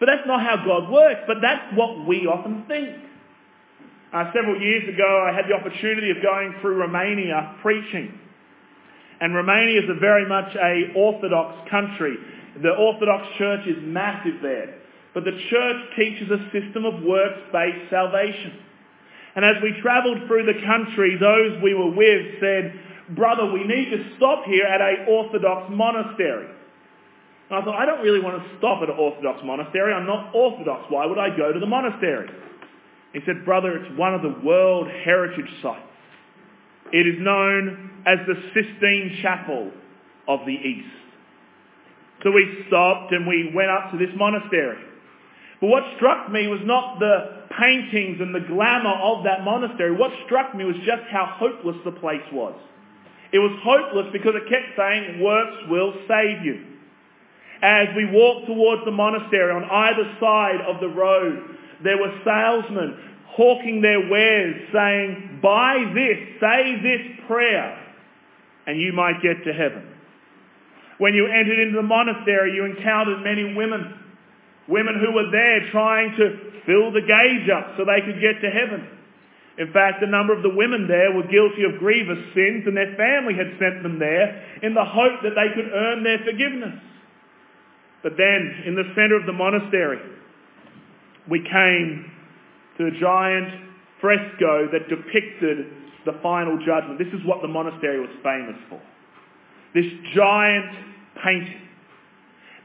But 0.00 0.06
that's 0.06 0.26
not 0.26 0.40
how 0.40 0.64
God 0.64 0.90
works, 0.90 1.20
but 1.26 1.38
that's 1.42 1.76
what 1.76 2.06
we 2.06 2.24
often 2.26 2.64
think. 2.68 3.07
Uh, 4.12 4.32
several 4.32 4.60
years 4.60 4.88
ago, 4.88 5.26
I 5.28 5.36
had 5.36 5.44
the 5.48 5.54
opportunity 5.54 6.10
of 6.10 6.22
going 6.22 6.54
through 6.60 6.76
Romania 6.76 7.56
preaching. 7.60 8.18
And 9.20 9.34
Romania 9.34 9.82
is 9.82 9.90
a 9.90 10.00
very 10.00 10.26
much 10.26 10.54
a 10.56 10.92
Orthodox 10.96 11.68
country. 11.68 12.16
The 12.62 12.70
Orthodox 12.70 13.28
Church 13.36 13.66
is 13.66 13.76
massive 13.82 14.40
there. 14.40 14.78
But 15.12 15.24
the 15.24 15.36
church 15.50 15.76
teaches 15.96 16.30
a 16.30 16.40
system 16.52 16.84
of 16.86 17.02
works-based 17.02 17.90
salvation. 17.90 18.52
And 19.36 19.44
as 19.44 19.56
we 19.62 19.78
travelled 19.82 20.26
through 20.26 20.46
the 20.46 20.64
country, 20.64 21.16
those 21.20 21.62
we 21.62 21.74
were 21.74 21.90
with 21.90 22.40
said, 22.40 22.80
brother, 23.14 23.52
we 23.52 23.64
need 23.64 23.90
to 23.90 24.16
stop 24.16 24.44
here 24.44 24.64
at 24.64 24.80
a 24.80 25.04
Orthodox 25.08 25.70
monastery. 25.70 26.48
And 27.50 27.58
I 27.58 27.64
thought, 27.64 27.76
I 27.76 27.84
don't 27.84 28.02
really 28.02 28.20
want 28.20 28.42
to 28.42 28.58
stop 28.58 28.82
at 28.82 28.88
an 28.88 28.96
Orthodox 28.96 29.40
monastery. 29.44 29.92
I'm 29.92 30.06
not 30.06 30.34
Orthodox. 30.34 30.86
Why 30.88 31.04
would 31.04 31.18
I 31.18 31.36
go 31.36 31.52
to 31.52 31.60
the 31.60 31.66
monastery? 31.66 32.28
He 33.12 33.20
said, 33.26 33.44
brother, 33.44 33.76
it's 33.76 33.98
one 33.98 34.14
of 34.14 34.22
the 34.22 34.34
World 34.44 34.88
Heritage 34.88 35.50
Sites. 35.62 35.82
It 36.92 37.06
is 37.06 37.16
known 37.18 37.90
as 38.06 38.18
the 38.26 38.34
Sistine 38.54 39.18
Chapel 39.22 39.70
of 40.26 40.40
the 40.46 40.52
East. 40.52 40.88
So 42.22 42.30
we 42.30 42.64
stopped 42.66 43.12
and 43.12 43.26
we 43.26 43.52
went 43.54 43.70
up 43.70 43.92
to 43.92 43.98
this 43.98 44.10
monastery. 44.16 44.78
But 45.60 45.68
what 45.68 45.82
struck 45.96 46.30
me 46.30 46.46
was 46.48 46.60
not 46.64 46.98
the 46.98 47.48
paintings 47.58 48.20
and 48.20 48.34
the 48.34 48.40
glamour 48.40 48.94
of 49.02 49.24
that 49.24 49.44
monastery. 49.44 49.92
What 49.96 50.12
struck 50.26 50.54
me 50.54 50.64
was 50.64 50.76
just 50.84 51.02
how 51.10 51.26
hopeless 51.38 51.76
the 51.84 51.92
place 51.92 52.24
was. 52.32 52.54
It 53.32 53.38
was 53.38 53.52
hopeless 53.62 54.06
because 54.12 54.34
it 54.34 54.48
kept 54.48 54.76
saying, 54.76 55.20
works 55.20 55.56
will 55.68 55.94
save 56.08 56.44
you. 56.44 56.64
As 57.60 57.88
we 57.96 58.06
walked 58.06 58.46
towards 58.46 58.84
the 58.84 58.92
monastery 58.92 59.52
on 59.52 59.64
either 59.64 60.16
side 60.20 60.60
of 60.66 60.80
the 60.80 60.88
road, 60.88 61.57
there 61.82 61.98
were 61.98 62.12
salesmen 62.24 62.96
hawking 63.26 63.80
their 63.80 64.10
wares, 64.10 64.68
saying, 64.72 65.38
Buy 65.42 65.92
this, 65.94 66.18
say 66.40 66.80
this 66.82 67.26
prayer, 67.26 67.78
and 68.66 68.80
you 68.80 68.92
might 68.92 69.22
get 69.22 69.44
to 69.44 69.52
heaven. 69.52 69.94
When 70.98 71.14
you 71.14 71.26
entered 71.26 71.58
into 71.58 71.76
the 71.76 71.86
monastery, 71.86 72.54
you 72.54 72.64
encountered 72.64 73.22
many 73.22 73.54
women, 73.54 73.94
women 74.66 74.98
who 74.98 75.14
were 75.14 75.30
there 75.30 75.70
trying 75.70 76.16
to 76.18 76.48
fill 76.66 76.90
the 76.90 77.00
gauge 77.00 77.48
up 77.48 77.78
so 77.78 77.86
they 77.86 78.02
could 78.02 78.20
get 78.20 78.42
to 78.42 78.50
heaven. 78.50 78.86
In 79.58 79.72
fact, 79.72 80.02
a 80.02 80.06
number 80.06 80.34
of 80.34 80.42
the 80.42 80.54
women 80.54 80.86
there 80.86 81.10
were 81.14 81.26
guilty 81.26 81.62
of 81.66 81.78
grievous 81.78 82.18
sins 82.34 82.62
and 82.66 82.76
their 82.76 82.94
family 82.94 83.34
had 83.34 83.58
sent 83.58 83.82
them 83.82 83.98
there 83.98 84.42
in 84.62 84.74
the 84.74 84.84
hope 84.84 85.22
that 85.22 85.34
they 85.34 85.50
could 85.54 85.70
earn 85.70 86.02
their 86.02 86.18
forgiveness. 86.22 86.78
But 88.02 88.14
then, 88.16 88.62
in 88.66 88.74
the 88.74 88.86
centre 88.94 89.18
of 89.18 89.26
the 89.26 89.32
monastery, 89.34 89.98
we 91.30 91.40
came 91.40 92.10
to 92.78 92.86
a 92.86 92.90
giant 93.00 93.48
fresco 94.00 94.68
that 94.72 94.88
depicted 94.88 95.66
the 96.06 96.12
final 96.22 96.58
judgment. 96.64 96.98
This 96.98 97.08
is 97.08 97.26
what 97.26 97.42
the 97.42 97.48
monastery 97.48 98.00
was 98.00 98.10
famous 98.22 98.56
for. 98.68 98.80
This 99.74 99.86
giant 100.14 100.70
painting. 101.22 101.60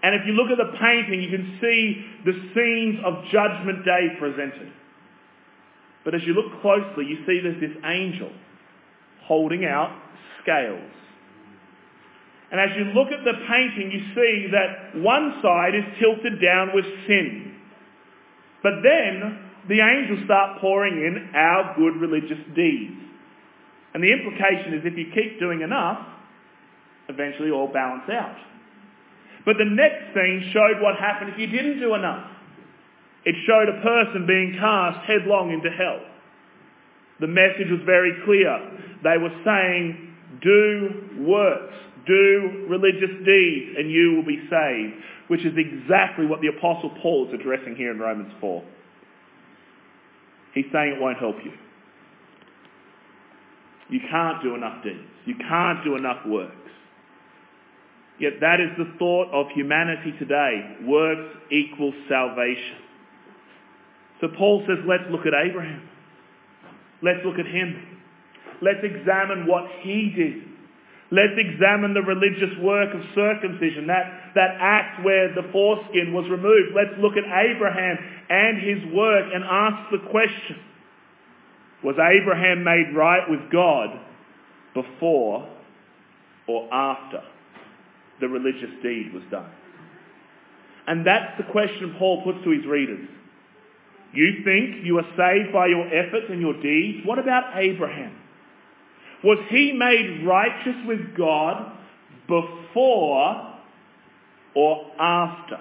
And 0.03 0.15
if 0.15 0.21
you 0.25 0.33
look 0.33 0.51
at 0.51 0.57
the 0.57 0.77
painting, 0.79 1.23
you 1.23 1.29
can 1.29 1.57
see 1.61 2.05
the 2.25 2.33
scenes 2.53 2.99
of 3.05 3.23
Judgment 3.31 3.85
Day 3.85 4.15
presented. 4.19 4.71
But 6.03 6.13
as 6.13 6.21
you 6.23 6.33
look 6.33 6.61
closely, 6.61 7.05
you 7.05 7.25
see 7.25 7.39
there's 7.41 7.59
this 7.59 7.77
angel 7.85 8.31
holding 9.23 9.65
out 9.65 9.97
scales. 10.41 10.91
And 12.51 12.59
as 12.59 12.69
you 12.77 12.85
look 12.93 13.07
at 13.07 13.23
the 13.23 13.33
painting, 13.49 13.91
you 13.91 14.13
see 14.13 14.47
that 14.51 15.01
one 15.01 15.39
side 15.41 15.73
is 15.73 15.83
tilted 15.99 16.41
down 16.41 16.71
with 16.75 16.85
sin. 17.07 17.52
But 18.63 18.81
then 18.81 19.39
the 19.67 19.79
angels 19.79 20.25
start 20.25 20.59
pouring 20.59 20.93
in 20.97 21.35
our 21.35 21.75
good 21.75 21.99
religious 21.99 22.39
deeds. 22.55 22.95
And 23.93 24.03
the 24.03 24.11
implication 24.11 24.73
is 24.73 24.81
if 24.83 24.97
you 24.97 25.11
keep 25.13 25.39
doing 25.39 25.61
enough, 25.61 26.07
eventually 27.09 27.51
all 27.51 27.67
balance 27.67 28.09
out. 28.09 28.37
But 29.45 29.57
the 29.57 29.65
next 29.65 30.15
scene 30.15 30.49
showed 30.53 30.81
what 30.81 30.95
happened 30.95 31.31
if 31.33 31.37
you 31.37 31.47
didn't 31.47 31.79
do 31.79 31.93
enough. 31.93 32.31
It 33.25 33.35
showed 33.45 33.69
a 33.69 33.81
person 33.81 34.25
being 34.25 34.55
cast 34.59 35.05
headlong 35.05 35.51
into 35.51 35.69
hell. 35.69 35.99
The 37.19 37.27
message 37.27 37.69
was 37.69 37.81
very 37.85 38.11
clear. 38.25 38.51
They 39.03 39.17
were 39.17 39.31
saying, 39.45 40.15
do 40.41 41.23
works, 41.27 41.75
do 42.05 42.65
religious 42.69 43.11
deeds, 43.25 43.75
and 43.77 43.89
you 43.89 44.15
will 44.15 44.25
be 44.25 44.39
saved, 44.49 44.93
which 45.27 45.45
is 45.45 45.53
exactly 45.57 46.25
what 46.25 46.41
the 46.41 46.47
Apostle 46.47 46.91
Paul 47.01 47.27
is 47.27 47.33
addressing 47.33 47.75
here 47.75 47.91
in 47.91 47.99
Romans 47.99 48.31
4. 48.39 48.63
He's 50.53 50.65
saying 50.71 50.93
it 50.93 51.01
won't 51.01 51.17
help 51.17 51.37
you. 51.43 51.51
You 53.89 53.99
can't 54.09 54.41
do 54.41 54.55
enough 54.55 54.83
deeds. 54.83 54.99
You 55.25 55.35
can't 55.35 55.83
do 55.83 55.95
enough 55.95 56.25
works. 56.25 56.55
Yet 58.19 58.33
that 58.41 58.59
is 58.59 58.69
the 58.77 58.93
thought 58.99 59.31
of 59.31 59.47
humanity 59.55 60.13
today. 60.19 60.77
Works 60.85 61.37
equals 61.51 61.95
salvation. 62.07 62.77
So 64.21 64.27
Paul 64.37 64.63
says, 64.67 64.77
let's 64.87 65.03
look 65.11 65.25
at 65.25 65.33
Abraham. 65.33 65.89
Let's 67.01 67.19
look 67.25 67.39
at 67.39 67.45
him. 67.45 67.99
Let's 68.61 68.79
examine 68.83 69.47
what 69.47 69.65
he 69.81 70.13
did. 70.15 70.52
Let's 71.13 71.37
examine 71.37 71.93
the 71.93 72.01
religious 72.01 72.57
work 72.57 72.91
of 72.95 73.01
circumcision, 73.13 73.85
that, 73.85 74.33
that 74.33 74.57
act 74.59 75.05
where 75.05 75.31
the 75.31 75.43
foreskin 75.51 76.11
was 76.11 76.27
removed. 76.27 76.73
Let's 76.73 76.97
look 76.99 77.13
at 77.17 77.23
Abraham 77.23 77.97
and 78.31 78.57
his 78.57 78.91
work 78.91 79.29
and 79.31 79.43
ask 79.43 79.91
the 79.91 80.09
question, 80.09 80.57
was 81.83 81.97
Abraham 82.01 82.63
made 82.63 82.95
right 82.95 83.29
with 83.29 83.51
God 83.51 83.99
before 84.73 85.47
or 86.47 86.73
after 86.73 87.21
the 88.19 88.27
religious 88.27 88.71
deed 88.81 89.13
was 89.13 89.21
done? 89.29 89.51
And 90.87 91.05
that's 91.05 91.37
the 91.37 91.51
question 91.51 91.95
Paul 91.99 92.23
puts 92.23 92.43
to 92.43 92.49
his 92.49 92.65
readers. 92.65 93.07
You 94.13 94.41
think 94.43 94.83
you 94.83 94.97
are 94.97 95.07
saved 95.15 95.53
by 95.53 95.67
your 95.67 95.85
efforts 95.93 96.25
and 96.29 96.41
your 96.41 96.59
deeds? 96.59 97.05
What 97.05 97.19
about 97.19 97.55
Abraham? 97.55 98.22
Was 99.23 99.39
he 99.49 99.71
made 99.71 100.25
righteous 100.25 100.75
with 100.85 101.15
God 101.17 101.71
before 102.27 103.55
or 104.55 104.91
after 104.99 105.57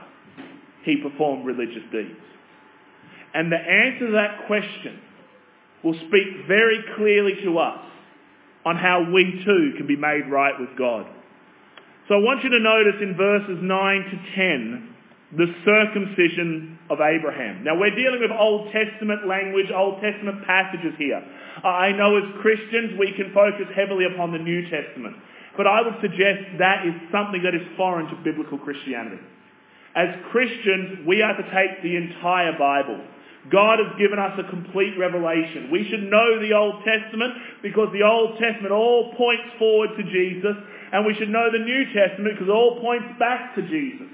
he 0.84 0.96
performed 0.96 1.46
religious 1.46 1.82
deeds? 1.92 2.18
And 3.34 3.50
the 3.50 3.56
answer 3.56 4.06
to 4.06 4.12
that 4.12 4.46
question 4.46 5.00
will 5.82 5.94
speak 5.94 6.46
very 6.46 6.78
clearly 6.96 7.34
to 7.44 7.58
us 7.58 7.80
on 8.64 8.76
how 8.76 9.10
we 9.12 9.42
too 9.44 9.72
can 9.76 9.86
be 9.86 9.96
made 9.96 10.30
right 10.30 10.58
with 10.58 10.70
God. 10.78 11.06
So 12.08 12.14
I 12.14 12.18
want 12.18 12.44
you 12.44 12.50
to 12.50 12.60
notice 12.60 13.00
in 13.00 13.16
verses 13.16 13.58
9 13.62 14.02
to 14.04 14.34
10 14.36 14.91
the 15.36 15.48
circumcision 15.64 16.78
of 16.90 17.00
Abraham. 17.00 17.64
Now 17.64 17.78
we're 17.78 17.96
dealing 17.96 18.20
with 18.20 18.30
Old 18.30 18.68
Testament 18.72 19.26
language, 19.26 19.72
Old 19.74 20.00
Testament 20.00 20.44
passages 20.44 20.92
here. 20.98 21.24
I 21.64 21.92
know 21.92 22.16
as 22.20 22.24
Christians 22.42 22.98
we 22.98 23.12
can 23.16 23.32
focus 23.32 23.66
heavily 23.74 24.04
upon 24.04 24.32
the 24.32 24.38
New 24.38 24.68
Testament, 24.68 25.16
but 25.56 25.66
I 25.66 25.80
would 25.80 25.96
suggest 26.00 26.58
that 26.58 26.84
is 26.84 26.92
something 27.08 27.42
that 27.44 27.54
is 27.54 27.64
foreign 27.76 28.12
to 28.12 28.16
biblical 28.20 28.58
Christianity. 28.58 29.20
As 29.96 30.08
Christians, 30.32 31.06
we 31.06 31.20
are 31.20 31.36
to 31.36 31.44
take 31.52 31.82
the 31.82 31.96
entire 31.96 32.56
Bible. 32.58 33.00
God 33.50 33.80
has 33.80 33.98
given 33.98 34.18
us 34.18 34.38
a 34.38 34.48
complete 34.48 34.96
revelation. 34.96 35.68
We 35.72 35.88
should 35.88 36.04
know 36.04 36.40
the 36.40 36.52
Old 36.52 36.84
Testament 36.84 37.34
because 37.62 37.88
the 37.92 38.04
Old 38.04 38.38
Testament 38.38 38.72
all 38.72 39.14
points 39.16 39.48
forward 39.58 39.90
to 39.96 40.04
Jesus, 40.04 40.56
and 40.92 41.04
we 41.04 41.14
should 41.14 41.28
know 41.28 41.50
the 41.50 41.58
New 41.58 41.84
Testament 41.92 42.36
because 42.36 42.48
it 42.48 42.56
all 42.56 42.80
points 42.80 43.08
back 43.18 43.54
to 43.56 43.62
Jesus. 43.62 44.08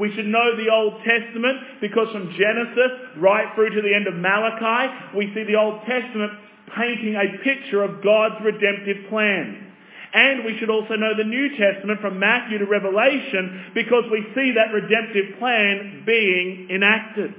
We 0.00 0.10
should 0.16 0.26
know 0.26 0.56
the 0.56 0.72
Old 0.72 1.04
Testament 1.04 1.82
because 1.82 2.08
from 2.10 2.32
Genesis 2.32 3.20
right 3.20 3.54
through 3.54 3.76
to 3.76 3.82
the 3.82 3.94
end 3.94 4.08
of 4.08 4.14
Malachi, 4.14 5.12
we 5.14 5.28
see 5.34 5.44
the 5.44 5.56
Old 5.60 5.84
Testament 5.84 6.32
painting 6.74 7.20
a 7.20 7.36
picture 7.44 7.84
of 7.84 8.02
God's 8.02 8.42
redemptive 8.42 9.10
plan. 9.10 9.66
And 10.14 10.44
we 10.46 10.56
should 10.58 10.70
also 10.70 10.96
know 10.96 11.12
the 11.14 11.28
New 11.28 11.54
Testament 11.54 12.00
from 12.00 12.18
Matthew 12.18 12.58
to 12.58 12.64
Revelation 12.64 13.72
because 13.74 14.04
we 14.10 14.24
see 14.34 14.52
that 14.56 14.72
redemptive 14.72 15.38
plan 15.38 16.02
being 16.06 16.68
enacted. 16.70 17.34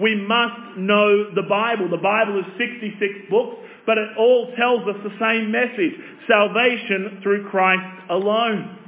We 0.00 0.16
must 0.16 0.78
know 0.78 1.34
the 1.34 1.42
Bible. 1.42 1.90
The 1.90 2.02
Bible 2.02 2.40
is 2.40 2.46
66 2.56 3.28
books, 3.28 3.58
but 3.84 3.98
it 3.98 4.08
all 4.16 4.56
tells 4.56 4.88
us 4.88 4.96
the 5.04 5.14
same 5.20 5.52
message. 5.52 5.92
Salvation 6.26 7.20
through 7.22 7.48
Christ 7.50 8.08
alone. 8.08 8.83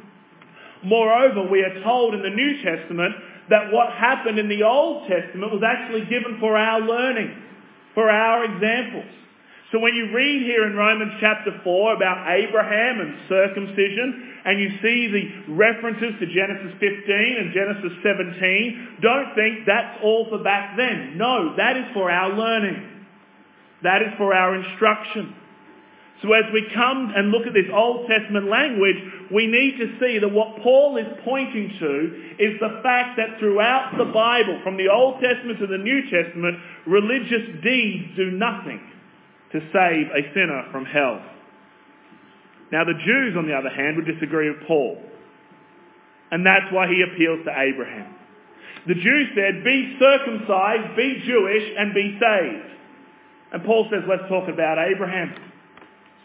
Moreover, 0.87 1.51
we 1.51 1.67
are 1.67 1.83
told 1.83 2.15
in 2.15 2.23
the 2.23 2.31
New 2.31 2.63
Testament 2.63 3.15
that 3.51 3.73
what 3.73 3.93
happened 3.93 4.39
in 4.39 4.49
the 4.49 4.63
Old 4.63 5.09
Testament 5.09 5.51
was 5.51 5.63
actually 5.67 6.07
given 6.07 6.39
for 6.39 6.57
our 6.57 6.81
learning, 6.81 7.35
for 7.93 8.09
our 8.09 8.45
examples. 8.45 9.11
So 9.73 9.81
when 9.81 9.95
you 9.95 10.15
read 10.15 10.43
here 10.43 10.65
in 10.65 10.77
Romans 10.77 11.11
chapter 11.19 11.51
4 11.65 11.95
about 11.95 12.31
Abraham 12.31 13.01
and 13.01 13.19
circumcision, 13.29 14.39
and 14.45 14.61
you 14.61 14.71
see 14.79 15.11
the 15.11 15.53
references 15.55 16.15
to 16.21 16.27
Genesis 16.31 16.71
15 16.79 17.03
and 17.35 17.53
Genesis 17.53 17.91
17, 18.07 18.99
don't 19.03 19.35
think 19.35 19.67
that's 19.67 19.99
all 20.05 20.31
for 20.31 20.39
back 20.39 20.77
then. 20.77 21.19
No, 21.19 21.57
that 21.57 21.77
is 21.77 21.85
for 21.95 22.09
our 22.09 22.31
learning. 22.31 22.79
That 23.83 24.03
is 24.03 24.15
for 24.17 24.33
our 24.33 24.55
instruction. 24.55 25.35
So 26.23 26.33
as 26.33 26.45
we 26.53 26.67
come 26.73 27.13
and 27.15 27.31
look 27.31 27.47
at 27.47 27.53
this 27.53 27.69
Old 27.73 28.09
Testament 28.09 28.49
language, 28.49 28.97
we 29.31 29.47
need 29.47 29.77
to 29.77 29.99
see 30.01 30.19
that 30.19 30.33
what 30.33 30.63
Paul 30.63 30.97
is 30.97 31.07
pointing 31.25 31.77
to 31.79 31.93
is 32.39 32.59
the 32.59 32.81
fact 32.83 33.19
that 33.19 33.39
throughout 33.39 33.99
the 33.99 34.07
Bible, 34.07 34.61
from 34.65 34.79
the 34.79 34.89
Old 34.89 35.21
Testament 35.21 35.59
to 35.61 35.67
the 35.67 35.77
New 35.77 36.09
Testament, 36.09 36.57
religious 36.87 37.63
deeds 37.63 38.17
do 38.17 38.31
nothing 38.31 38.81
to 39.53 39.61
save 39.73 40.09
a 40.09 40.33
sinner 40.33 40.65
from 40.73 40.87
hell. 40.87 41.21
Now 42.73 42.85
the 42.85 42.97
Jews, 43.05 43.37
on 43.37 43.47
the 43.47 43.55
other 43.55 43.71
hand, 43.71 43.97
would 43.97 44.07
disagree 44.07 44.49
with 44.49 44.67
Paul. 44.67 44.99
And 46.31 46.45
that's 46.45 46.73
why 46.73 46.89
he 46.89 47.03
appeals 47.03 47.45
to 47.45 47.53
Abraham. 47.53 48.15
The 48.89 48.95
Jews 48.95 49.29
said, 49.35 49.65
be 49.65 49.97
circumcised, 50.01 50.97
be 50.97 51.23
Jewish, 51.27 51.75
and 51.79 51.93
be 51.93 52.19
saved. 52.19 52.73
And 53.53 53.65
Paul 53.65 53.89
says, 53.91 54.03
let's 54.09 54.29
talk 54.29 54.49
about 54.49 54.79
Abraham. 54.79 55.35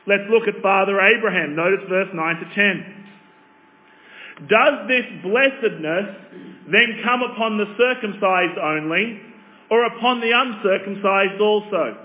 Let's 0.08 0.24
look 0.29 0.48
at 0.48 0.62
Father 0.62 1.00
Abraham. 1.00 1.55
Notice 1.55 1.86
verse 1.88 2.10
9 2.13 2.36
to 2.38 2.55
10. 2.55 3.01
Does 4.50 4.88
this 4.88 5.05
blessedness 5.22 6.15
then 6.72 7.01
come 7.03 7.22
upon 7.22 7.58
the 7.58 7.75
circumcised 7.77 8.58
only, 8.58 9.22
or 9.70 9.86
upon 9.86 10.20
the 10.20 10.31
uncircumcised 10.34 11.39
also? 11.39 11.98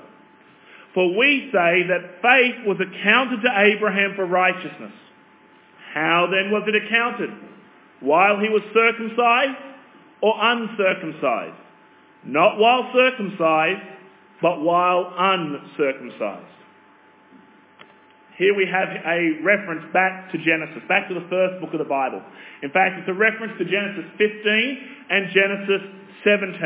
For 0.93 1.17
we 1.17 1.49
say 1.53 1.85
that 1.89 2.21
faith 2.23 2.67
was 2.67 2.79
accounted 2.81 3.43
to 3.43 3.51
Abraham 3.55 4.15
for 4.17 4.27
righteousness. 4.27 4.93
How 5.93 6.27
then 6.31 6.51
was 6.51 6.65
it 6.67 6.75
accounted? 6.75 7.31
While 8.01 8.39
he 8.39 8.49
was 8.49 8.63
circumcised 8.75 9.57
or 10.21 10.35
uncircumcised? 10.39 11.57
Not 12.25 12.59
while 12.59 12.91
circumcised, 12.95 13.83
but 14.43 14.61
while 14.61 15.15
uncircumcised. 15.17 16.45
Here 18.37 18.53
we 18.53 18.69
have 18.69 18.89
a 18.93 19.41
reference 19.41 19.85
back 19.93 20.31
to 20.33 20.37
Genesis, 20.37 20.85
back 20.89 21.09
to 21.09 21.15
the 21.15 21.25
first 21.33 21.61
book 21.61 21.73
of 21.73 21.81
the 21.81 21.89
Bible. 21.89 22.21
In 22.63 22.69
fact, 22.71 23.01
it's 23.01 23.09
a 23.09 23.17
reference 23.17 23.57
to 23.57 23.65
Genesis 23.65 24.05
15 24.21 25.09
and 25.09 25.33
Genesis 25.33 25.83
17. 26.23 26.61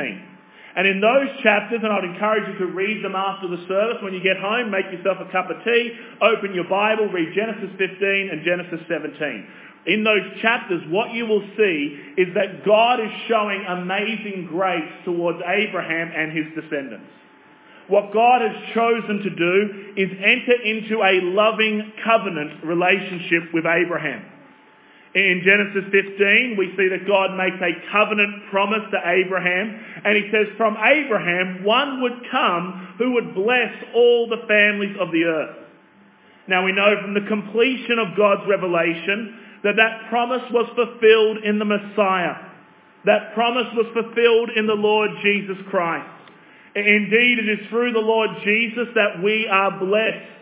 And 0.75 0.87
in 0.87 1.01
those 1.01 1.31
chapters, 1.43 1.79
and 1.83 1.93
I'd 1.93 2.05
encourage 2.05 2.47
you 2.51 2.67
to 2.67 2.73
read 2.75 3.05
them 3.05 3.15
after 3.15 3.47
the 3.47 3.63
service 3.67 4.03
when 4.03 4.15
you 4.15 4.23
get 4.23 4.39
home, 4.39 4.71
make 4.71 4.87
yourself 4.91 5.19
a 5.23 5.31
cup 5.31 5.51
of 5.51 5.63
tea, 5.63 5.95
open 6.23 6.55
your 6.55 6.67
Bible, 6.67 7.07
read 7.07 7.35
Genesis 7.35 7.71
15 7.79 8.31
and 8.35 8.43
Genesis 8.43 8.81
17. 8.91 9.47
In 9.87 10.05
those 10.05 10.27
chapters, 10.43 10.83
what 10.91 11.15
you 11.15 11.27
will 11.27 11.43
see 11.57 11.99
is 12.19 12.35
that 12.35 12.67
God 12.67 12.99
is 12.99 13.11
showing 13.27 13.65
amazing 13.67 14.47
grace 14.51 14.91
towards 15.05 15.39
Abraham 15.47 16.11
and 16.15 16.35
his 16.35 16.47
descendants. 16.55 17.07
What 17.91 18.15
God 18.15 18.41
has 18.41 18.55
chosen 18.73 19.19
to 19.19 19.31
do 19.31 19.95
is 19.97 20.11
enter 20.23 20.55
into 20.63 21.03
a 21.03 21.19
loving 21.27 21.93
covenant 22.05 22.63
relationship 22.63 23.53
with 23.53 23.67
Abraham. 23.67 24.25
In 25.13 25.43
Genesis 25.45 25.91
15, 25.91 26.55
we 26.57 26.71
see 26.79 26.87
that 26.87 27.03
God 27.03 27.35
makes 27.35 27.59
a 27.59 27.75
covenant 27.91 28.47
promise 28.49 28.87
to 28.93 28.99
Abraham, 29.05 29.75
and 30.05 30.17
he 30.17 30.31
says, 30.31 30.47
from 30.57 30.77
Abraham, 30.79 31.65
one 31.65 32.01
would 32.03 32.31
come 32.31 32.95
who 32.97 33.15
would 33.15 33.35
bless 33.35 33.75
all 33.93 34.29
the 34.29 34.47
families 34.47 34.95
of 35.01 35.11
the 35.11 35.25
earth. 35.25 35.57
Now 36.47 36.65
we 36.65 36.71
know 36.71 36.95
from 37.03 37.15
the 37.15 37.27
completion 37.27 37.99
of 37.99 38.17
God's 38.17 38.47
revelation 38.49 39.35
that 39.65 39.75
that 39.75 40.09
promise 40.09 40.47
was 40.53 40.71
fulfilled 40.79 41.43
in 41.43 41.59
the 41.59 41.65
Messiah. 41.65 42.39
That 43.05 43.35
promise 43.35 43.67
was 43.75 43.87
fulfilled 43.93 44.51
in 44.55 44.69
the 44.69 44.79
Lord 44.79 45.11
Jesus 45.25 45.59
Christ. 45.71 46.20
Indeed, 46.75 47.39
it 47.39 47.49
is 47.61 47.69
through 47.69 47.93
the 47.93 47.99
Lord 47.99 48.31
Jesus 48.45 48.89
that 48.95 49.23
we 49.23 49.49
are 49.51 49.79
blessed. 49.79 50.41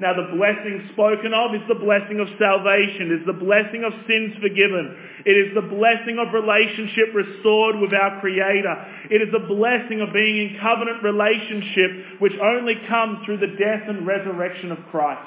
Now 0.00 0.16
the 0.16 0.34
blessing 0.34 0.88
spoken 0.94 1.34
of 1.34 1.54
is 1.54 1.60
the 1.68 1.76
blessing 1.76 2.20
of 2.20 2.26
salvation, 2.40 3.12
is 3.12 3.26
the 3.26 3.36
blessing 3.36 3.84
of 3.84 3.92
sins 4.08 4.32
forgiven. 4.40 4.96
It 5.26 5.36
is 5.36 5.54
the 5.54 5.68
blessing 5.68 6.16
of 6.16 6.32
relationship 6.32 7.12
restored 7.12 7.76
with 7.76 7.92
our 7.92 8.18
Creator. 8.20 8.74
It 9.12 9.20
is 9.20 9.28
the 9.30 9.44
blessing 9.44 10.00
of 10.00 10.08
being 10.12 10.40
in 10.40 10.58
covenant 10.58 11.04
relationship 11.04 12.18
which 12.18 12.32
only 12.40 12.80
comes 12.88 13.24
through 13.26 13.44
the 13.44 13.54
death 13.60 13.84
and 13.92 14.06
resurrection 14.06 14.72
of 14.72 14.78
Christ. 14.90 15.20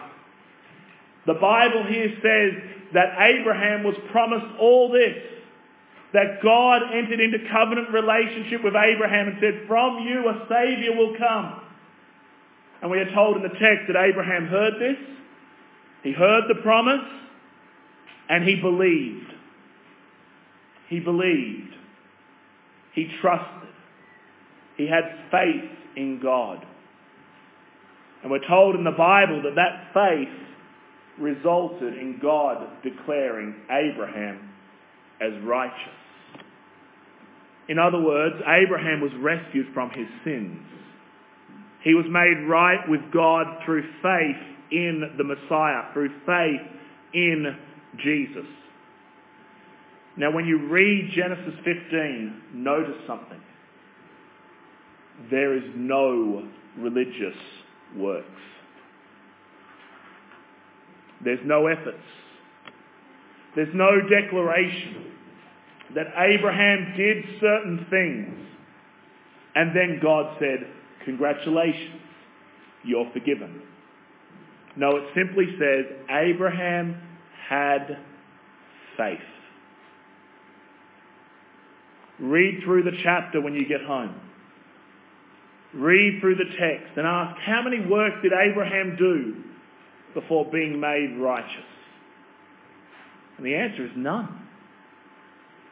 The 1.28 1.38
Bible 1.38 1.86
here 1.88 2.10
says 2.20 2.52
that 2.94 3.14
Abraham 3.22 3.84
was 3.84 3.96
promised 4.12 4.58
all 4.60 4.92
this, 4.92 5.16
that 6.13 6.41
God 6.43 6.82
entered 6.93 7.20
into 7.20 7.39
covenant 7.51 7.89
relationship 7.89 8.63
with 8.63 8.75
Abraham 8.75 9.29
and 9.29 9.38
said, 9.41 9.67
from 9.67 10.00
you 10.00 10.29
a 10.29 10.46
Saviour 10.48 10.96
will 10.96 11.17
come. 11.17 11.60
And 12.82 12.91
we 12.91 13.00
are 13.00 13.12
told 13.13 13.38
in 13.38 13.43
the 13.43 13.50
text 13.50 13.88
that 13.88 13.96
Abraham 13.96 14.48
heard 14.48 14.74
this, 14.79 14.98
he 16.03 16.12
heard 16.12 16.43
the 16.48 16.62
promise, 16.62 17.10
and 18.29 18.43
he 18.43 18.55
believed. 18.55 19.34
He 20.89 21.00
believed. 21.00 21.74
He 22.93 23.10
trusted. 23.22 23.70
He 24.77 24.88
had 24.88 25.03
faith 25.32 25.72
in 25.96 26.20
God. 26.22 26.65
And 28.22 28.32
we're 28.32 28.48
told 28.48 28.75
in 28.75 28.84
the 28.84 28.91
Bible 28.91 29.41
that 29.43 29.55
that 29.55 29.93
faith 29.93 30.29
resulted 31.20 31.98
in 31.98 32.20
God 32.22 32.67
declaring 32.84 33.55
Abraham 33.72 34.50
as 35.22 35.32
righteous. 35.43 36.03
In 37.70 37.79
other 37.79 38.00
words, 38.00 38.36
Abraham 38.46 39.01
was 39.01 39.12
rescued 39.20 39.67
from 39.74 39.89
his 39.91 40.08
sins. 40.24 40.60
He 41.84 41.93
was 41.93 42.05
made 42.10 42.48
right 42.48 42.79
with 42.88 43.01
God 43.13 43.46
through 43.65 43.84
faith 44.01 44.53
in 44.72 45.15
the 45.17 45.24
Messiah, 45.24 45.91
through 45.93 46.10
faith 46.26 46.62
in 47.13 47.56
Jesus. 47.97 48.45
Now 50.17 50.32
when 50.32 50.45
you 50.45 50.67
read 50.67 51.12
Genesis 51.15 51.54
15, 51.63 52.41
notice 52.54 52.95
something. 53.08 53.41
There 55.30 55.56
is 55.56 55.63
no 55.76 56.47
religious 56.78 57.38
works. 57.95 58.28
There's 61.23 61.39
no 61.45 61.67
efforts. 61.67 62.04
There's 63.56 63.73
no 63.73 64.02
declaration 64.10 65.12
that 65.95 66.08
Abraham 66.17 66.93
did 66.97 67.23
certain 67.39 67.86
things 67.89 68.43
and 69.56 69.75
then 69.75 69.99
God 70.01 70.38
said, 70.39 70.67
Congratulations, 71.06 72.01
you're 72.84 73.10
forgiven. 73.12 73.62
No, 74.75 74.95
it 74.95 75.03
simply 75.15 75.45
says 75.60 75.86
Abraham 76.10 76.99
had 77.47 77.97
faith. 78.97 79.19
Read 82.19 82.62
through 82.63 82.84
the 82.84 82.97
chapter 83.03 83.41
when 83.41 83.53
you 83.53 83.67
get 83.67 83.82
home. 83.82 84.15
Read 85.73 86.19
through 86.21 86.36
the 86.36 86.45
text 86.60 86.97
and 86.97 87.06
ask 87.06 87.39
how 87.41 87.62
many 87.63 87.86
works 87.86 88.17
did 88.21 88.32
Abraham 88.32 88.95
do 88.97 89.43
before 90.13 90.45
being 90.51 90.79
made 90.79 91.17
righteous? 91.19 91.65
And 93.38 93.45
the 93.45 93.56
answer 93.56 93.86
is 93.86 93.91
none. 93.95 94.42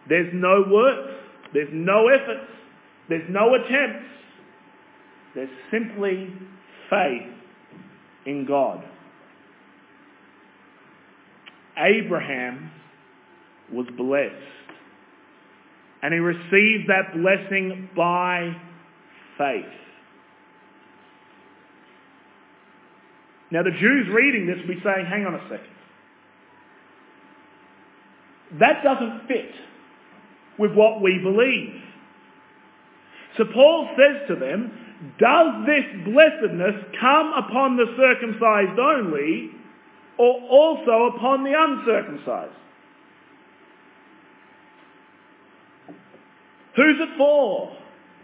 There's 0.10 0.32
no 0.34 0.64
works. 0.70 1.14
There's 1.54 1.70
no 1.72 2.08
efforts. 2.08 2.52
There's 3.10 3.30
no 3.30 3.56
attempts. 3.56 4.06
There's 5.36 5.50
simply 5.72 6.34
faith 6.90 7.34
in 8.26 8.46
God. 8.46 8.84
Abraham 11.78 12.72
was 13.72 13.88
blessed. 13.98 14.36
And 16.04 16.14
he 16.14 16.20
received 16.20 16.90
that 16.90 17.14
blessing 17.14 17.90
by 17.96 18.56
faith. 19.38 19.66
Now 23.52 23.64
the 23.64 23.72
Jews 23.72 24.08
reading 24.14 24.48
this 24.48 24.58
will 24.62 24.76
be 24.76 24.82
saying, 24.84 25.06
hang 25.06 25.26
on 25.26 25.36
a 25.36 25.44
second. 25.44 25.68
That 28.60 28.84
doesn't 28.84 29.28
fit 29.28 29.52
with 30.62 30.74
what 30.74 31.02
we 31.02 31.18
believe. 31.18 31.74
So 33.38 33.46
Paul 33.54 33.90
says 33.98 34.28
to 34.28 34.36
them, 34.36 34.72
does 35.20 35.66
this 35.66 35.84
blessedness 36.06 36.76
come 37.00 37.34
upon 37.34 37.76
the 37.76 37.88
circumcised 37.98 38.80
only, 38.80 39.50
or 40.18 40.40
also 40.50 41.16
upon 41.16 41.44
the 41.44 41.54
uncircumcised? 41.58 42.54
Who's 46.76 46.98
it 47.00 47.18
for? 47.18 47.76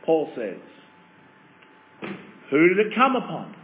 Paul 0.05 0.29
says. 0.35 0.59
Who 2.51 2.69
did 2.69 2.87
it 2.87 2.95
come 2.95 3.15
upon? 3.15 3.55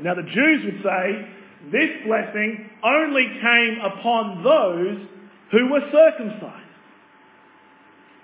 Now 0.00 0.14
the 0.14 0.22
Jews 0.22 0.64
would 0.64 0.82
say, 0.84 1.28
this 1.72 1.90
blessing 2.06 2.70
only 2.84 3.26
came 3.42 3.78
upon 3.82 4.44
those 4.44 5.06
who 5.50 5.72
were 5.72 5.80
circumcised. 5.92 6.67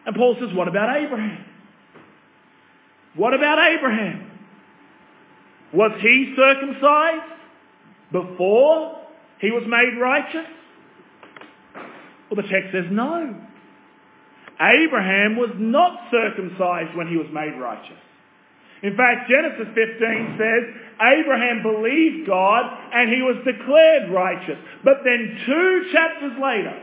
And 0.06 0.14
Paul 0.14 0.36
says, 0.40 0.54
what 0.54 0.68
about 0.68 0.96
Abraham? 0.96 1.44
What 3.16 3.32
about 3.34 3.58
Abraham? 3.58 4.30
Was 5.72 5.92
he 6.00 6.34
circumcised 6.36 7.32
before 8.12 9.00
he 9.40 9.50
was 9.50 9.64
made 9.66 9.98
righteous? 10.00 10.46
Well, 12.30 12.42
the 12.42 12.48
text 12.48 12.72
says 12.72 12.86
no. 12.90 13.34
Abraham 14.60 15.36
was 15.36 15.50
not 15.58 16.10
circumcised 16.10 16.96
when 16.96 17.08
he 17.08 17.16
was 17.16 17.26
made 17.32 17.58
righteous. 17.58 17.98
In 18.82 18.96
fact, 18.96 19.30
Genesis 19.30 19.66
15 19.74 20.38
says 20.38 20.62
Abraham 21.00 21.62
believed 21.62 22.28
God 22.28 22.62
and 22.92 23.10
he 23.10 23.22
was 23.22 23.36
declared 23.44 24.12
righteous. 24.12 24.58
But 24.84 24.98
then 25.04 25.40
two 25.46 25.90
chapters 25.90 26.32
later, 26.40 26.82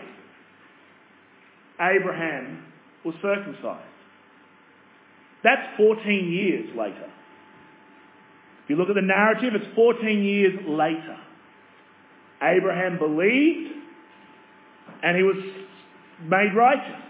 Abraham 1.79 2.65
was 3.03 3.15
circumcised. 3.21 3.87
That's 5.43 5.75
14 5.77 6.31
years 6.31 6.69
later. 6.77 7.09
If 8.63 8.69
you 8.69 8.75
look 8.75 8.89
at 8.89 8.95
the 8.95 9.01
narrative, 9.01 9.53
it's 9.55 9.75
14 9.75 10.23
years 10.23 10.59
later. 10.67 11.17
Abraham 12.41 12.97
believed 12.97 13.71
and 15.03 15.17
he 15.17 15.23
was 15.23 15.37
made 16.23 16.53
righteous. 16.55 17.01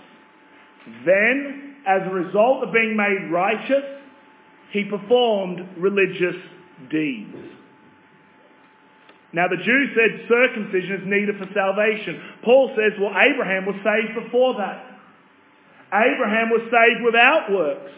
Then, 1.06 1.75
as 1.86 2.01
a 2.06 2.10
result 2.10 2.63
of 2.63 2.73
being 2.73 2.95
made 2.95 3.32
righteous, 3.32 3.84
he 4.71 4.86
performed 4.86 5.60
religious 5.77 6.36
deeds. 6.89 7.36
Now 9.34 9.47
the 9.47 9.58
Jews 9.58 9.89
said 9.95 10.27
circumcision 10.27 11.01
is 11.01 11.08
needed 11.08 11.36
for 11.38 11.47
salvation. 11.54 12.21
Paul 12.43 12.75
says, 12.75 12.93
well, 12.99 13.12
Abraham 13.15 13.65
was 13.65 13.75
saved 13.84 14.25
before 14.25 14.56
that. 14.56 14.90
Abraham 15.93 16.49
was 16.49 16.62
saved 16.71 17.04
without 17.04 17.51
works. 17.51 17.91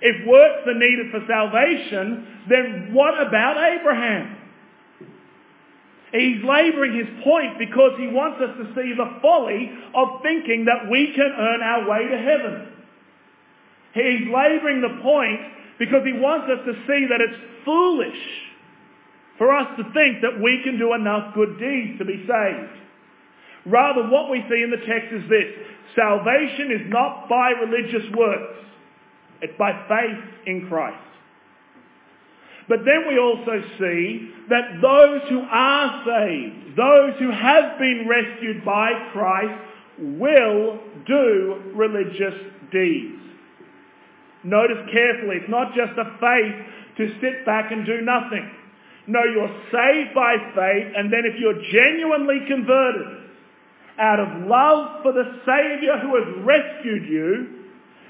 If 0.00 0.26
works 0.26 0.66
are 0.66 0.74
needed 0.74 1.10
for 1.10 1.20
salvation, 1.26 2.44
then 2.48 2.90
what 2.92 3.14
about 3.20 3.56
Abraham? 3.56 4.36
He's 6.12 6.44
labouring 6.44 6.94
his 6.94 7.24
point 7.24 7.58
because 7.58 7.92
he 7.98 8.06
wants 8.06 8.40
us 8.40 8.56
to 8.58 8.74
see 8.74 8.94
the 8.94 9.18
folly 9.20 9.70
of 9.94 10.22
thinking 10.22 10.66
that 10.66 10.90
we 10.90 11.12
can 11.14 11.26
earn 11.26 11.60
our 11.60 11.88
way 11.88 12.06
to 12.06 12.18
heaven. 12.18 12.68
He's 13.94 14.28
labouring 14.32 14.80
the 14.80 15.00
point 15.02 15.40
because 15.78 16.04
he 16.04 16.12
wants 16.12 16.46
us 16.50 16.64
to 16.66 16.74
see 16.86 17.06
that 17.10 17.20
it's 17.20 17.64
foolish 17.64 18.22
for 19.38 19.52
us 19.52 19.66
to 19.76 19.84
think 19.92 20.22
that 20.22 20.40
we 20.40 20.62
can 20.62 20.78
do 20.78 20.94
enough 20.94 21.34
good 21.34 21.58
deeds 21.58 21.98
to 21.98 22.04
be 22.04 22.24
saved. 22.26 22.83
Rather, 23.66 24.08
what 24.08 24.30
we 24.30 24.44
see 24.48 24.62
in 24.62 24.70
the 24.70 24.84
text 24.86 25.12
is 25.12 25.28
this. 25.28 25.54
Salvation 25.94 26.72
is 26.72 26.82
not 26.86 27.28
by 27.28 27.50
religious 27.50 28.10
works. 28.14 28.58
It's 29.40 29.56
by 29.58 29.72
faith 29.88 30.24
in 30.46 30.68
Christ. 30.68 30.98
But 32.68 32.84
then 32.84 33.04
we 33.08 33.18
also 33.18 33.62
see 33.78 34.30
that 34.48 34.80
those 34.80 35.28
who 35.28 35.40
are 35.40 36.04
saved, 36.04 36.76
those 36.76 37.18
who 37.18 37.30
have 37.30 37.78
been 37.78 38.06
rescued 38.08 38.64
by 38.64 39.10
Christ, 39.12 39.60
will 39.98 40.80
do 41.06 41.72
religious 41.74 42.34
deeds. 42.72 43.20
Notice 44.42 44.88
carefully, 44.92 45.36
it's 45.36 45.50
not 45.50 45.74
just 45.74 45.92
a 45.98 46.04
faith 46.20 46.54
to 46.98 47.20
sit 47.20 47.44
back 47.46 47.70
and 47.70 47.84
do 47.86 48.00
nothing. 48.00 48.50
No, 49.06 49.20
you're 49.24 49.54
saved 49.70 50.14
by 50.14 50.36
faith, 50.54 50.92
and 50.96 51.12
then 51.12 51.24
if 51.24 51.38
you're 51.38 51.60
genuinely 51.70 52.40
converted, 52.48 53.23
out 53.98 54.20
of 54.20 54.46
love 54.46 55.02
for 55.02 55.12
the 55.12 55.24
Saviour 55.46 55.98
who 55.98 56.16
has 56.16 56.44
rescued 56.44 57.08
you, 57.08 57.64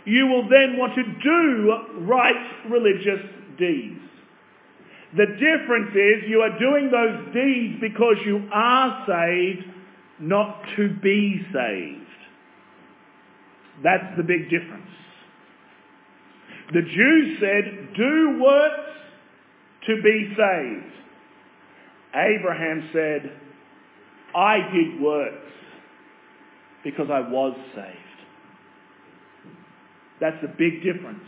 you 0.07 0.27
will 0.27 0.49
then 0.49 0.77
want 0.77 0.95
to 0.95 1.03
do 1.03 2.05
right 2.05 2.71
religious 2.71 3.21
deeds. 3.59 4.01
The 5.17 5.27
difference 5.27 5.95
is 5.95 6.29
you 6.29 6.41
are 6.41 6.59
doing 6.59 6.91
those 6.91 7.33
deeds 7.33 7.81
because 7.81 8.17
you 8.25 8.49
are 8.53 9.05
saved, 9.07 9.65
not 10.19 10.63
to 10.77 10.89
be 11.03 11.41
saved. 11.53 12.01
That's 13.83 14.17
the 14.17 14.23
big 14.23 14.51
difference. 14.51 14.91
The 16.73 16.83
Jews 16.83 17.39
said, 17.41 17.95
do 17.97 18.41
works 18.43 18.91
to 19.87 20.03
be 20.03 20.35
saved. 20.37 20.93
Abraham 22.15 22.89
said, 22.93 23.33
I 24.35 24.59
did 24.73 25.01
works 25.01 25.45
because 26.85 27.09
I 27.11 27.21
was 27.21 27.57
saved. 27.75 27.99
That's 30.21 30.37
a 30.45 30.49
big 30.49 30.83
difference. 30.83 31.25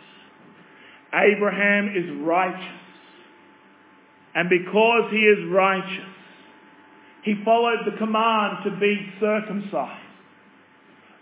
Abraham 1.12 1.88
is 1.88 2.24
righteous. 2.24 2.82
And 4.34 4.50
because 4.50 5.10
he 5.10 5.20
is 5.20 5.38
righteous, 5.50 6.12
he 7.22 7.34
followed 7.44 7.80
the 7.86 7.96
command 7.96 8.58
to 8.64 8.78
be 8.78 9.12
circumcised. 9.18 10.02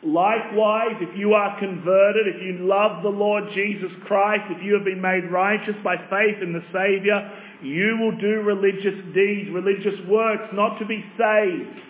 Likewise, 0.03 0.97
if 1.01 1.17
you 1.17 1.33
are 1.33 1.59
converted, 1.59 2.27
if 2.27 2.43
you 2.43 2.67
love 2.67 3.03
the 3.03 3.09
Lord 3.09 3.45
Jesus 3.55 3.91
Christ, 4.07 4.43
if 4.51 4.63
you 4.63 4.75
have 4.75 4.85
been 4.85 5.01
made 5.01 5.31
righteous 5.31 5.77
by 5.83 5.97
faith 5.97 6.43
in 6.43 6.53
the 6.53 6.63
Saviour, 6.73 7.31
you 7.63 7.97
will 7.99 8.19
do 8.21 8.43
religious 8.43 9.01
deeds, 9.15 9.49
religious 9.51 9.99
works, 10.07 10.45
not 10.53 10.79
to 10.79 10.85
be 10.85 11.03
saved, 11.17 11.81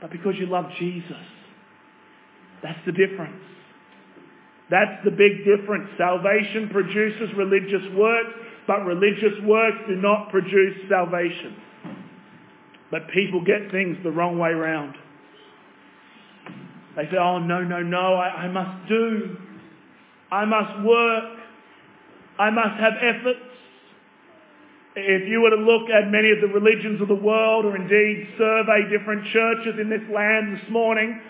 but 0.00 0.12
because 0.12 0.34
you 0.38 0.46
love 0.46 0.66
Jesus. 0.78 1.16
That's 2.66 2.84
the 2.84 2.90
difference. 2.90 3.40
That's 4.70 5.04
the 5.04 5.12
big 5.12 5.44
difference. 5.44 5.88
Salvation 5.96 6.68
produces 6.72 7.32
religious 7.36 7.94
works, 7.94 8.34
but 8.66 8.84
religious 8.84 9.40
works 9.44 9.78
do 9.86 9.94
not 9.94 10.30
produce 10.30 10.74
salvation. 10.88 11.54
But 12.90 13.06
people 13.14 13.44
get 13.44 13.70
things 13.70 13.96
the 14.02 14.10
wrong 14.10 14.36
way 14.40 14.50
round. 14.50 14.96
They 16.96 17.04
say, 17.04 17.18
oh, 17.18 17.38
no, 17.38 17.62
no, 17.62 17.82
no, 17.82 18.14
I, 18.14 18.46
I 18.46 18.48
must 18.48 18.88
do. 18.88 19.36
I 20.32 20.44
must 20.44 20.84
work. 20.84 21.38
I 22.40 22.50
must 22.50 22.80
have 22.80 22.94
efforts. 23.00 23.46
If 24.96 25.28
you 25.28 25.40
were 25.42 25.50
to 25.50 25.62
look 25.62 25.88
at 25.90 26.10
many 26.10 26.32
of 26.32 26.40
the 26.40 26.48
religions 26.48 27.00
of 27.00 27.06
the 27.06 27.14
world 27.14 27.64
or 27.64 27.76
indeed 27.76 28.26
survey 28.36 28.90
different 28.90 29.24
churches 29.26 29.78
in 29.80 29.88
this 29.88 30.02
land 30.12 30.56
this 30.56 30.68
morning, 30.68 31.20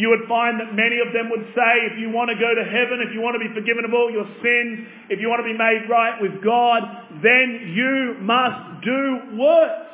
you 0.00 0.08
would 0.08 0.26
find 0.26 0.58
that 0.60 0.74
many 0.74 0.98
of 1.00 1.12
them 1.12 1.28
would 1.28 1.44
say, 1.54 1.84
if 1.92 1.98
you 1.98 2.08
want 2.08 2.30
to 2.30 2.36
go 2.36 2.54
to 2.54 2.64
heaven, 2.64 3.04
if 3.06 3.12
you 3.12 3.20
want 3.20 3.36
to 3.36 3.46
be 3.46 3.52
forgiven 3.52 3.84
of 3.84 3.92
all 3.92 4.10
your 4.10 4.24
sins, 4.40 4.88
if 5.10 5.20
you 5.20 5.28
want 5.28 5.40
to 5.40 5.44
be 5.44 5.52
made 5.52 5.90
right 5.90 6.16
with 6.22 6.42
God, 6.42 6.82
then 7.22 7.72
you 7.76 8.16
must 8.20 8.82
do 8.82 9.36
works. 9.36 9.92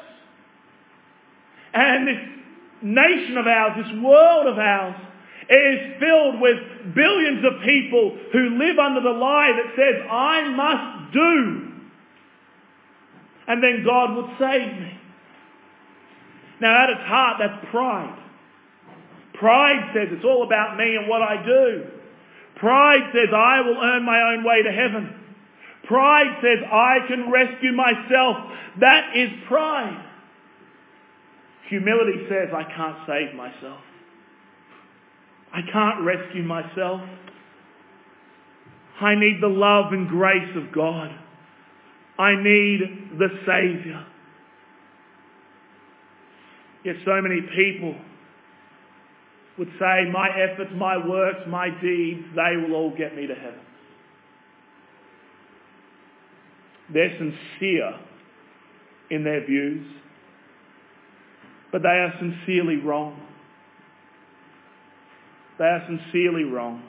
And 1.74 2.06
this 2.06 2.22
nation 2.82 3.36
of 3.36 3.48
ours, 3.48 3.82
this 3.82 4.00
world 4.00 4.46
of 4.46 4.58
ours, 4.58 4.94
is 5.50 5.98
filled 5.98 6.40
with 6.40 6.94
billions 6.94 7.44
of 7.44 7.62
people 7.64 8.16
who 8.32 8.58
live 8.62 8.78
under 8.78 9.00
the 9.00 9.10
lie 9.10 9.58
that 9.58 9.74
says, 9.74 10.06
I 10.08 10.50
must 10.54 11.12
do. 11.12 11.72
And 13.48 13.62
then 13.62 13.82
God 13.84 14.14
would 14.14 14.38
save 14.38 14.72
me. 14.72 15.00
Now 16.60 16.84
at 16.84 16.90
its 16.90 17.02
heart, 17.02 17.38
that's 17.40 17.66
pride. 17.72 18.22
Pride 19.38 19.90
says 19.94 20.08
it's 20.10 20.24
all 20.24 20.44
about 20.44 20.76
me 20.76 20.96
and 20.96 21.08
what 21.08 21.22
I 21.22 21.44
do. 21.44 21.84
Pride 22.56 23.10
says 23.12 23.28
I 23.34 23.60
will 23.60 23.76
earn 23.76 24.04
my 24.04 24.32
own 24.32 24.44
way 24.44 24.62
to 24.62 24.72
heaven. 24.72 25.14
Pride 25.84 26.38
says 26.42 26.64
I 26.70 26.98
can 27.06 27.30
rescue 27.30 27.72
myself. 27.72 28.36
That 28.80 29.16
is 29.16 29.28
pride. 29.46 30.04
Humility 31.68 32.26
says 32.28 32.48
I 32.54 32.64
can't 32.64 32.96
save 33.06 33.34
myself. 33.34 33.80
I 35.52 35.60
can't 35.72 36.04
rescue 36.04 36.42
myself. 36.42 37.00
I 39.00 39.14
need 39.14 39.40
the 39.42 39.48
love 39.48 39.92
and 39.92 40.08
grace 40.08 40.56
of 40.56 40.72
God. 40.72 41.10
I 42.18 42.34
need 42.34 43.18
the 43.18 43.28
Saviour. 43.44 44.06
Yet 46.84 46.96
so 47.04 47.20
many 47.20 47.42
people 47.54 47.94
would 49.58 49.68
say, 49.78 50.04
my 50.12 50.28
efforts, 50.28 50.70
my 50.74 50.96
works, 50.96 51.40
my 51.48 51.68
deeds, 51.80 52.24
they 52.34 52.56
will 52.56 52.74
all 52.74 52.96
get 52.96 53.16
me 53.16 53.26
to 53.26 53.34
heaven. 53.34 53.60
They're 56.92 57.16
sincere 57.18 57.98
in 59.10 59.24
their 59.24 59.44
views, 59.44 59.86
but 61.72 61.82
they 61.82 61.88
are 61.88 62.12
sincerely 62.18 62.76
wrong. 62.76 63.20
They 65.58 65.64
are 65.64 65.84
sincerely 65.86 66.44
wrong. 66.44 66.82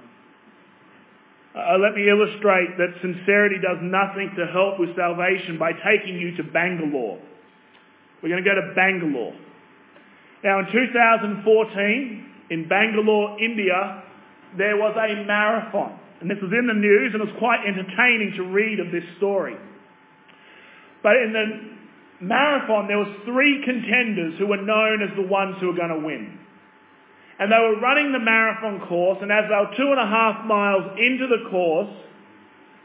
Uh, 1.55 1.77
let 1.79 1.95
me 1.95 2.07
illustrate 2.07 2.77
that 2.77 2.93
sincerity 3.01 3.55
does 3.55 3.79
nothing 3.81 4.29
to 4.37 4.45
help 4.45 4.79
with 4.79 4.95
salvation 4.95 5.57
by 5.57 5.71
taking 5.71 6.19
you 6.19 6.35
to 6.37 6.43
Bangalore. 6.43 7.17
We're 8.21 8.29
going 8.29 8.43
to 8.43 8.49
go 8.49 8.55
to 8.55 8.73
Bangalore. 8.75 9.33
Now 10.43 10.59
in 10.59 10.67
2014, 10.71 12.26
in 12.49 12.67
Bangalore, 12.67 13.39
India, 13.39 14.03
there 14.57 14.77
was 14.77 14.95
a 14.95 15.25
marathon. 15.25 15.99
And 16.21 16.29
this 16.29 16.37
was 16.41 16.51
in 16.51 16.67
the 16.67 16.73
news 16.73 17.13
and 17.13 17.21
it 17.21 17.25
was 17.25 17.35
quite 17.37 17.65
entertaining 17.67 18.33
to 18.37 18.43
read 18.43 18.79
of 18.79 18.91
this 18.91 19.03
story. 19.17 19.55
But 21.03 21.17
in 21.17 21.33
the 21.33 22.25
marathon, 22.25 22.87
there 22.87 22.97
was 22.97 23.13
three 23.25 23.61
contenders 23.63 24.39
who 24.39 24.47
were 24.47 24.57
known 24.57 25.03
as 25.03 25.15
the 25.15 25.27
ones 25.27 25.57
who 25.59 25.67
were 25.67 25.77
going 25.77 25.93
to 25.93 26.05
win. 26.05 26.39
And 27.39 27.51
they 27.51 27.57
were 27.59 27.79
running 27.79 28.11
the 28.11 28.19
marathon 28.19 28.87
course, 28.87 29.19
and 29.21 29.31
as 29.31 29.45
they 29.47 29.55
were 29.55 29.77
two 29.77 29.91
and 29.91 29.99
a 29.99 30.09
half 30.09 30.43
miles 30.45 30.97
into 30.97 31.27
the 31.27 31.49
course, 31.51 31.93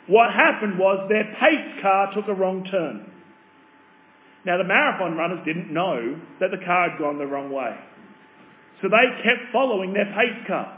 what 0.09 0.31
happened 0.31 0.79
was 0.79 1.09
their 1.09 1.25
pace 1.41 1.81
car 1.81 2.13
took 2.13 2.29
a 2.29 2.35
wrong 2.35 2.65
turn. 2.71 3.11
Now 4.45 4.59
the 4.59 4.65
marathon 4.65 5.17
runners 5.17 5.41
didn't 5.47 5.73
know 5.73 6.21
that 6.41 6.51
the 6.51 6.63
car 6.65 6.91
had 6.91 6.99
gone 6.99 7.19
the 7.19 7.27
wrong 7.27 7.51
way. 7.51 7.79
So 8.83 8.89
they 8.91 9.07
kept 9.23 9.53
following 9.53 9.95
their 9.95 10.11
pace 10.11 10.43
car. 10.47 10.77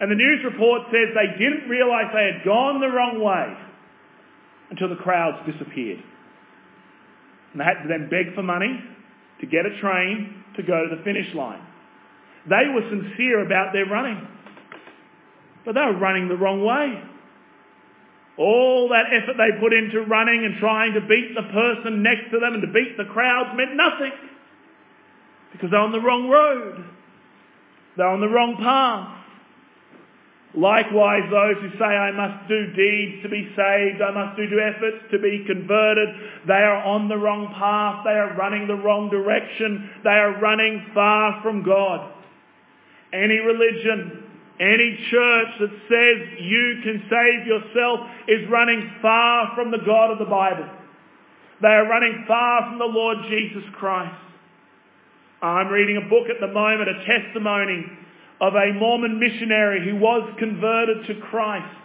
And 0.00 0.10
the 0.10 0.14
news 0.14 0.42
report 0.44 0.82
says 0.90 1.10
they 1.14 1.34
didn't 1.38 1.68
realise 1.68 2.06
they 2.14 2.30
had 2.32 2.44
gone 2.44 2.80
the 2.80 2.88
wrong 2.88 3.20
way 3.20 3.54
until 4.70 4.88
the 4.88 5.02
crowds 5.02 5.38
disappeared. 5.46 6.02
And 7.52 7.60
they 7.60 7.64
had 7.64 7.82
to 7.82 7.88
then 7.88 8.08
beg 8.08 8.34
for 8.34 8.42
money 8.42 8.82
to 9.40 9.46
get 9.46 9.66
a 9.66 9.78
train 9.80 10.42
to 10.56 10.62
go 10.62 10.86
to 10.88 10.96
the 10.96 11.02
finish 11.02 11.34
line. 11.34 11.60
They 12.48 12.70
were 12.70 12.82
sincere 12.88 13.44
about 13.44 13.72
their 13.72 13.86
running. 13.86 14.26
But 15.64 15.74
they 15.74 15.82
were 15.82 15.98
running 15.98 16.28
the 16.28 16.36
wrong 16.36 16.64
way. 16.64 17.02
All 18.38 18.88
that 18.90 19.06
effort 19.12 19.36
they 19.36 19.60
put 19.60 19.72
into 19.72 20.02
running 20.02 20.44
and 20.44 20.58
trying 20.58 20.94
to 20.94 21.00
beat 21.02 21.34
the 21.34 21.46
person 21.52 22.02
next 22.02 22.30
to 22.32 22.40
them 22.40 22.54
and 22.54 22.62
to 22.62 22.72
beat 22.72 22.96
the 22.96 23.04
crowds 23.12 23.50
meant 23.54 23.76
nothing 23.76 24.10
because 25.52 25.70
they're 25.70 25.80
on 25.80 25.92
the 25.92 26.00
wrong 26.00 26.28
road. 26.28 26.84
They're 27.96 28.08
on 28.08 28.20
the 28.20 28.28
wrong 28.28 28.56
path. 28.56 29.18
Likewise, 30.54 31.22
those 31.30 31.56
who 31.62 31.78
say, 31.78 31.84
I 31.84 32.10
must 32.10 32.46
do 32.46 32.72
deeds 32.72 33.22
to 33.22 33.28
be 33.30 33.48
saved, 33.56 34.02
I 34.02 34.10
must 34.12 34.36
do 34.36 34.60
efforts 34.60 34.98
to 35.10 35.18
be 35.18 35.44
converted, 35.46 36.08
they 36.46 36.52
are 36.52 36.84
on 36.84 37.08
the 37.08 37.16
wrong 37.16 37.54
path, 37.54 38.04
they 38.04 38.10
are 38.10 38.36
running 38.36 38.66
the 38.66 38.76
wrong 38.76 39.08
direction, 39.08 39.88
they 40.04 40.10
are 40.10 40.38
running 40.40 40.90
far 40.92 41.40
from 41.42 41.62
God. 41.62 42.12
Any 43.14 43.38
religion, 43.38 44.24
any 44.60 44.98
church 45.10 45.48
that 45.60 45.70
says 45.88 46.38
you 46.38 46.80
can 46.84 47.02
save 47.08 47.46
yourself 47.46 48.00
is 48.28 48.46
running 48.50 48.92
far 49.00 49.54
from 49.54 49.70
the 49.70 49.78
God 49.78 50.10
of 50.10 50.18
the 50.18 50.26
Bible. 50.26 50.68
They 51.62 51.68
are 51.68 51.88
running 51.88 52.24
far 52.28 52.68
from 52.68 52.78
the 52.78 52.84
Lord 52.84 53.18
Jesus 53.30 53.64
Christ. 53.72 54.31
I'm 55.42 55.68
reading 55.68 55.96
a 55.96 56.08
book 56.08 56.30
at 56.30 56.40
the 56.40 56.46
moment, 56.46 56.88
a 56.88 57.04
testimony 57.04 57.84
of 58.40 58.54
a 58.54 58.72
Mormon 58.72 59.18
missionary 59.18 59.84
who 59.84 59.96
was 59.96 60.22
converted 60.38 61.06
to 61.08 61.20
Christ. 61.20 61.76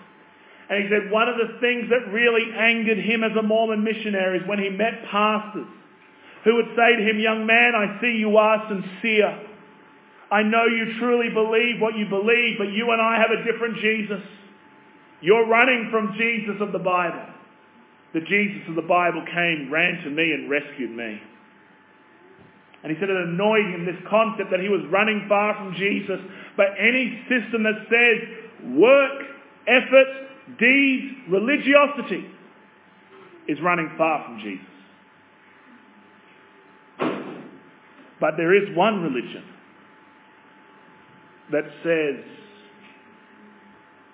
And 0.70 0.84
he 0.84 0.90
said 0.90 1.12
one 1.12 1.28
of 1.28 1.36
the 1.38 1.60
things 1.60 1.90
that 1.90 2.12
really 2.12 2.54
angered 2.54 3.00
him 3.00 3.24
as 3.24 3.36
a 3.38 3.42
Mormon 3.42 3.84
missionary 3.84 4.40
is 4.40 4.48
when 4.48 4.60
he 4.60 4.70
met 4.70 5.06
pastors 5.10 5.68
who 6.44 6.56
would 6.56 6.70
say 6.76 6.96
to 6.98 7.04
him, 7.04 7.20
young 7.20 7.46
man, 7.46 7.74
I 7.74 8.00
see 8.00 8.18
you 8.20 8.38
are 8.38 8.68
sincere. 8.70 9.42
I 10.30 10.44
know 10.44 10.66
you 10.66 11.00
truly 11.00 11.30
believe 11.30 11.82
what 11.82 11.98
you 11.98 12.06
believe, 12.06 12.58
but 12.58 12.72
you 12.72 12.92
and 12.92 13.02
I 13.02 13.18
have 13.18 13.32
a 13.32 13.44
different 13.44 13.78
Jesus. 13.78 14.22
You're 15.22 15.48
running 15.48 15.90
from 15.90 16.14
Jesus 16.18 16.62
of 16.62 16.72
the 16.72 16.80
Bible. 16.80 17.26
The 18.14 18.22
Jesus 18.22 18.68
of 18.70 18.76
the 18.76 18.82
Bible 18.82 19.26
came, 19.26 19.72
ran 19.72 20.04
to 20.04 20.10
me 20.10 20.32
and 20.34 20.50
rescued 20.50 20.92
me. 20.92 21.22
And 22.88 22.96
he 22.96 23.02
said 23.02 23.10
it 23.10 23.18
annoyed 23.18 23.66
him, 23.66 23.86
this 23.86 24.02
concept 24.10 24.50
that 24.50 24.62
he 24.62 24.70
was 24.70 24.80
running 24.90 25.26
far 25.28 25.56
from 25.56 25.76
Jesus. 25.76 26.22
But 26.56 26.68
any 26.80 27.20
system 27.28 27.64
that 27.64 27.84
says 27.92 28.78
work, 28.80 29.24
effort, 29.68 30.08
deeds, 30.58 31.16
religiosity 31.28 32.26
is 33.50 33.60
running 33.62 33.92
far 33.98 34.24
from 34.24 34.40
Jesus. 34.40 34.66
But 38.22 38.38
there 38.38 38.56
is 38.56 38.74
one 38.74 39.04
religion 39.04 39.44
that 41.52 41.66
says 41.84 42.24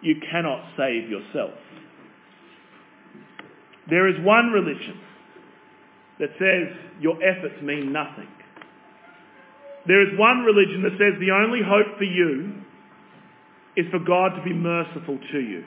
you 0.02 0.16
cannot 0.32 0.66
save 0.76 1.12
yourself. 1.12 1.52
There 3.88 4.08
is 4.08 4.16
one 4.26 4.48
religion 4.48 5.00
that 6.18 6.30
says 6.40 6.76
your 7.00 7.24
efforts 7.24 7.62
mean 7.62 7.94
nothing. 7.94 8.30
There 9.88 10.02
is 10.02 10.18
one 10.18 10.40
religion 10.44 10.84
that 10.84 10.94
says 10.98 11.20
the 11.20 11.32
only 11.32 11.60
hope 11.64 11.98
for 11.98 12.04
you 12.04 12.54
is 13.76 13.86
for 13.92 14.00
God 14.00 14.36
to 14.38 14.44
be 14.44 14.54
merciful 14.54 15.20
to 15.32 15.40
you. 15.40 15.64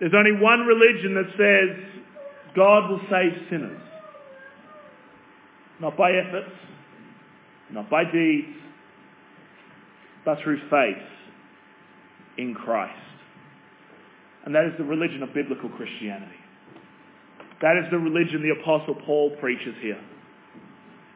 There's 0.00 0.14
only 0.16 0.32
one 0.32 0.60
religion 0.60 1.14
that 1.14 1.30
says 1.38 2.02
God 2.54 2.90
will 2.90 3.00
save 3.10 3.48
sinners. 3.50 3.82
Not 5.80 5.96
by 5.96 6.12
efforts, 6.12 6.56
not 7.70 7.88
by 7.90 8.04
deeds, 8.04 8.48
but 10.24 10.38
through 10.42 10.58
faith 10.70 11.02
in 12.38 12.54
Christ. 12.54 12.98
And 14.44 14.54
that 14.54 14.64
is 14.64 14.72
the 14.78 14.84
religion 14.84 15.22
of 15.22 15.34
biblical 15.34 15.68
Christianity. 15.68 16.40
That 17.62 17.76
is 17.76 17.90
the 17.90 17.98
religion 17.98 18.42
the 18.42 18.60
Apostle 18.60 18.96
Paul 19.06 19.36
preaches 19.40 19.74
here. 19.80 20.00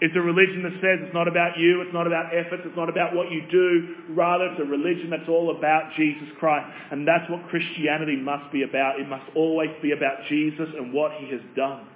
It's 0.00 0.16
a 0.16 0.20
religion 0.20 0.62
that 0.62 0.72
says 0.80 1.04
it's 1.04 1.12
not 1.12 1.28
about 1.28 1.58
you, 1.58 1.82
it's 1.82 1.92
not 1.92 2.06
about 2.06 2.32
efforts, 2.32 2.62
it's 2.64 2.76
not 2.76 2.88
about 2.88 3.14
what 3.14 3.30
you 3.30 3.44
do. 3.50 4.14
Rather, 4.14 4.46
it's 4.46 4.60
a 4.60 4.64
religion 4.64 5.10
that's 5.10 5.28
all 5.28 5.54
about 5.56 5.92
Jesus 5.96 6.28
Christ. 6.38 6.66
And 6.90 7.06
that's 7.06 7.28
what 7.30 7.46
Christianity 7.48 8.16
must 8.16 8.50
be 8.50 8.62
about. 8.62 8.98
It 8.98 9.08
must 9.08 9.28
always 9.36 9.70
be 9.82 9.92
about 9.92 10.24
Jesus 10.28 10.68
and 10.76 10.92
what 10.92 11.12
he 11.20 11.30
has 11.30 11.42
done. 11.54 11.86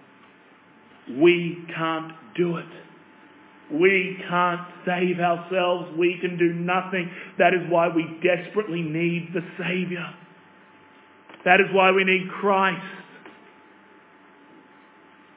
We 1.18 1.64
can't 1.74 2.12
do 2.36 2.58
it. 2.58 2.68
We 3.72 4.20
can't 4.28 4.60
save 4.84 5.18
ourselves. 5.20 5.96
We 5.96 6.18
can 6.20 6.36
do 6.36 6.52
nothing. 6.52 7.10
That 7.38 7.54
is 7.54 7.60
why 7.70 7.88
we 7.88 8.04
desperately 8.20 8.82
need 8.82 9.30
the 9.32 9.40
Saviour. 9.56 10.04
That 11.46 11.60
is 11.60 11.66
why 11.72 11.90
we 11.92 12.04
need 12.04 12.28
Christ. 12.40 12.84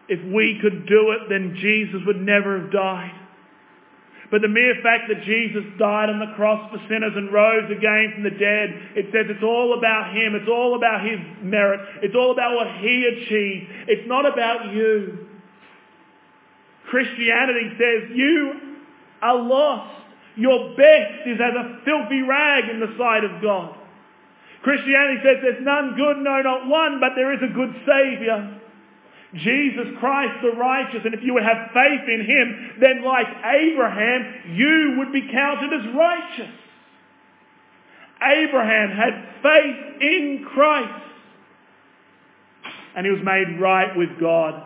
If 0.07 0.23
we 0.33 0.59
could 0.61 0.87
do 0.87 1.11
it, 1.11 1.29
then 1.29 1.55
Jesus 1.59 2.01
would 2.05 2.21
never 2.21 2.61
have 2.61 2.71
died. 2.71 3.13
But 4.29 4.41
the 4.41 4.49
mere 4.49 4.75
fact 4.83 5.07
that 5.07 5.23
Jesus 5.23 5.63
died 5.79 6.09
on 6.09 6.19
the 6.19 6.35
cross 6.35 6.69
for 6.71 6.79
sinners 6.89 7.13
and 7.15 7.31
rose 7.31 7.71
again 7.71 8.11
from 8.13 8.23
the 8.23 8.35
dead, 8.35 8.69
it 8.95 9.05
says 9.13 9.27
it's 9.29 9.43
all 9.43 9.77
about 9.77 10.11
Him. 10.11 10.35
It's 10.35 10.49
all 10.49 10.75
about 10.75 11.05
His 11.05 11.19
merit. 11.41 11.79
It's 12.03 12.15
all 12.15 12.31
about 12.31 12.55
what 12.55 12.67
He 12.83 13.07
achieved. 13.07 13.71
It's 13.87 14.07
not 14.07 14.25
about 14.25 14.73
you. 14.73 15.27
Christianity 16.89 17.71
says 17.79 18.11
you 18.15 18.53
are 19.21 19.37
lost. 19.37 19.95
Your 20.35 20.75
best 20.75 21.27
is 21.27 21.39
as 21.39 21.55
a 21.55 21.79
filthy 21.83 22.21
rag 22.21 22.69
in 22.69 22.79
the 22.79 22.93
sight 22.97 23.23
of 23.23 23.41
God. 23.41 23.75
Christianity 24.61 25.21
says 25.23 25.37
there's 25.41 25.63
none 25.63 25.95
good, 25.95 26.17
no, 26.17 26.41
not 26.41 26.67
one, 26.67 26.99
but 26.99 27.11
there 27.15 27.33
is 27.33 27.39
a 27.39 27.53
good 27.53 27.73
Saviour. 27.87 28.56
Jesus 29.33 29.87
Christ 29.99 30.41
the 30.41 30.51
righteous, 30.51 31.01
and 31.03 31.13
if 31.13 31.21
you 31.21 31.33
would 31.33 31.43
have 31.43 31.71
faith 31.73 32.07
in 32.07 32.25
him, 32.25 32.71
then 32.79 33.03
like 33.03 33.27
Abraham, 33.43 34.55
you 34.55 34.95
would 34.97 35.11
be 35.11 35.29
counted 35.31 35.73
as 35.73 35.93
righteous. 35.93 36.53
Abraham 38.21 38.89
had 38.91 39.27
faith 39.43 40.01
in 40.01 40.45
Christ, 40.53 41.03
and 42.95 43.05
he 43.05 43.11
was 43.11 43.21
made 43.23 43.59
right 43.59 43.95
with 43.95 44.19
God. 44.19 44.63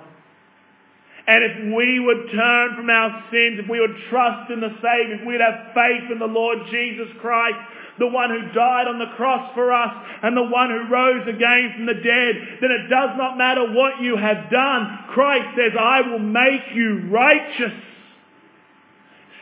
And 1.28 1.44
if 1.44 1.76
we 1.76 2.00
would 2.00 2.32
turn 2.32 2.76
from 2.76 2.90
our 2.90 3.24
sins, 3.32 3.60
if 3.60 3.70
we 3.70 3.80
would 3.80 3.96
trust 4.10 4.52
in 4.52 4.60
the 4.60 4.74
Savior, 4.82 5.16
if 5.20 5.28
we'd 5.28 5.42
have 5.42 5.74
faith 5.74 6.12
in 6.12 6.20
the 6.20 6.28
Lord 6.28 6.60
Jesus 6.70 7.08
Christ, 7.20 7.58
the 8.00 8.08
one 8.08 8.30
who 8.30 8.54
died 8.54 8.88
on 8.88 9.00
the 9.00 9.14
cross 9.16 9.54
for 9.54 9.72
us 9.72 9.94
and 10.24 10.36
the 10.36 10.44
one 10.44 10.70
who 10.70 10.94
rose 10.94 11.28
again 11.28 11.74
from 11.76 11.86
the 11.86 11.94
dead, 11.94 12.36
then 12.62 12.72
it 12.72 12.90
does 12.90 13.12
not 13.18 13.38
matter 13.38 13.74
what 13.74 14.02
you 14.02 14.18
have 14.18 14.50
done. 14.50 15.00
Christ 15.10 15.56
says, 15.56 15.74
I 15.80 16.02
will 16.02 16.20
make 16.20 16.74
you 16.74 17.10
righteous. 17.10 17.74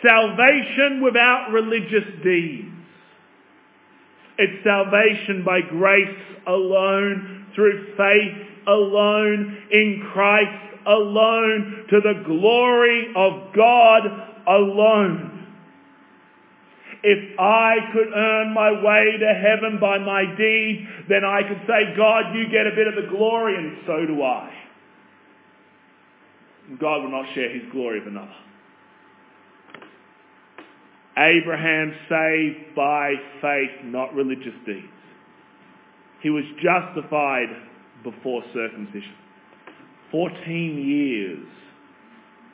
Salvation 0.06 1.02
without 1.04 1.52
religious 1.52 2.06
deeds. 2.24 2.68
It's 4.38 4.64
salvation 4.64 5.44
by 5.44 5.60
grace 5.62 6.18
alone, 6.48 7.48
through 7.54 7.94
faith 7.98 8.48
alone, 8.68 9.58
in 9.72 10.08
Christ 10.14 10.76
alone, 10.88 11.86
to 11.90 12.00
the 12.00 12.24
glory 12.26 13.12
of 13.16 13.54
God 13.54 14.04
alone. 14.48 15.39
If 17.02 17.40
I 17.40 17.76
could 17.94 18.12
earn 18.14 18.54
my 18.54 18.72
way 18.72 19.18
to 19.20 19.34
heaven 19.34 19.80
by 19.80 20.00
my 20.00 20.26
deeds, 20.36 20.88
then 21.08 21.24
I 21.24 21.42
could 21.48 21.62
say, 21.66 21.96
God, 21.96 22.36
you 22.36 22.50
get 22.50 22.68
a 22.68 22.76
bit 22.76 22.88
of 22.88 22.96
the 22.96 23.10
glory, 23.10 23.56
and 23.56 23.78
so 23.88 24.06
do 24.06 24.22
I. 24.22 24.52
And 26.68 26.80
God 26.80 27.04
will 27.04 27.12
not 27.12 27.34
share 27.34 27.50
his 27.50 27.64
glory 27.72 28.00
with 28.00 28.10
another. 28.10 28.36
Abraham 31.18 31.94
saved 32.10 32.76
by 32.76 33.14
faith, 33.42 33.72
not 33.86 34.14
religious 34.14 34.54
deeds. 34.66 34.88
He 36.22 36.30
was 36.30 36.44
justified 36.62 37.48
before 38.04 38.44
circumcision. 38.54 39.16
14 40.12 40.86
years 40.86 41.48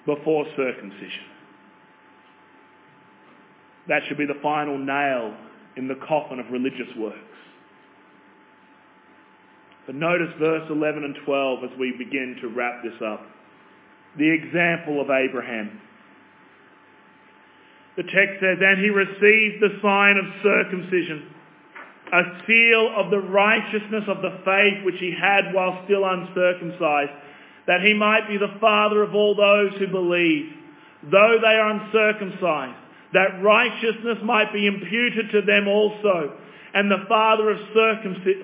before 0.05 0.45
circumcision. 0.55 1.34
That 3.87 4.01
should 4.07 4.17
be 4.17 4.25
the 4.25 4.39
final 4.41 4.77
nail 4.77 5.35
in 5.77 5.87
the 5.87 5.95
coffin 6.07 6.39
of 6.39 6.51
religious 6.51 6.89
works. 6.97 7.19
But 9.85 9.95
notice 9.95 10.33
verse 10.39 10.67
11 10.69 11.03
and 11.03 11.15
12 11.25 11.63
as 11.65 11.69
we 11.77 11.93
begin 11.97 12.37
to 12.41 12.47
wrap 12.47 12.81
this 12.83 12.99
up. 13.05 13.21
The 14.17 14.29
example 14.31 15.01
of 15.01 15.09
Abraham. 15.09 15.79
The 17.95 18.03
text 18.03 18.41
says, 18.41 18.57
And 18.59 18.81
he 18.81 18.89
received 18.89 19.61
the 19.61 19.77
sign 19.81 20.17
of 20.17 20.25
circumcision, 20.41 21.29
a 22.11 22.23
seal 22.47 22.93
of 22.97 23.11
the 23.11 23.19
righteousness 23.19 24.05
of 24.07 24.21
the 24.21 24.39
faith 24.43 24.83
which 24.83 24.99
he 24.99 25.13
had 25.13 25.53
while 25.53 25.83
still 25.85 26.03
uncircumcised, 26.03 27.11
that 27.67 27.81
he 27.81 27.93
might 27.93 28.27
be 28.27 28.37
the 28.37 28.57
father 28.59 29.03
of 29.03 29.13
all 29.13 29.35
those 29.35 29.77
who 29.77 29.87
believe, 29.87 30.51
though 31.03 31.37
they 31.41 31.55
are 31.55 31.69
uncircumcised 31.69 32.84
that 33.13 33.41
righteousness 33.41 34.17
might 34.23 34.51
be 34.51 34.67
imputed 34.67 35.31
to 35.31 35.41
them 35.41 35.67
also, 35.67 36.37
and 36.73 36.91
the 36.91 37.05
father 37.07 37.51
of, 37.51 37.57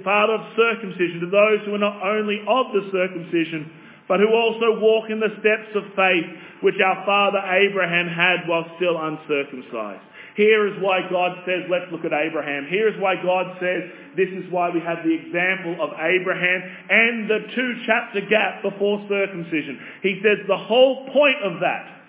father 0.03 0.33
of 0.33 0.55
circumcision 0.55 1.19
to 1.19 1.29
those 1.29 1.59
who 1.65 1.75
are 1.75 1.83
not 1.83 2.01
only 2.01 2.39
of 2.47 2.71
the 2.71 2.87
circumcision, 2.91 3.69
but 4.07 4.19
who 4.19 4.27
also 4.27 4.79
walk 4.79 5.09
in 5.09 5.19
the 5.19 5.31
steps 5.39 5.75
of 5.75 5.83
faith 5.95 6.25
which 6.61 6.75
our 6.83 7.05
father 7.05 7.39
Abraham 7.39 8.07
had 8.07 8.47
while 8.47 8.65
still 8.77 8.99
uncircumcised. 8.99 10.03
Here 10.35 10.67
is 10.67 10.81
why 10.81 11.01
God 11.09 11.43
says, 11.45 11.67
let's 11.69 11.91
look 11.91 12.05
at 12.05 12.13
Abraham. 12.13 12.67
Here 12.69 12.87
is 12.87 12.95
why 12.99 13.15
God 13.21 13.57
says, 13.59 13.83
this 14.15 14.29
is 14.29 14.49
why 14.49 14.69
we 14.69 14.79
have 14.79 15.03
the 15.03 15.11
example 15.11 15.75
of 15.83 15.91
Abraham 15.99 16.61
and 16.89 17.29
the 17.29 17.39
two 17.53 17.73
chapter 17.85 18.21
gap 18.21 18.63
before 18.63 19.03
circumcision. 19.09 19.79
He 20.01 20.21
says 20.23 20.39
the 20.47 20.57
whole 20.57 21.07
point 21.11 21.43
of 21.43 21.59
that 21.59 21.99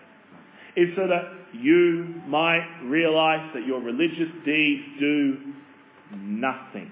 is 0.77 0.95
so 0.95 1.09
that 1.09 1.42
you 1.55 2.23
might 2.27 2.67
realize 2.85 3.51
that 3.55 3.67
your 3.67 3.81
religious 3.81 4.31
deeds 4.45 4.83
do 4.99 5.39
nothing. 6.15 6.91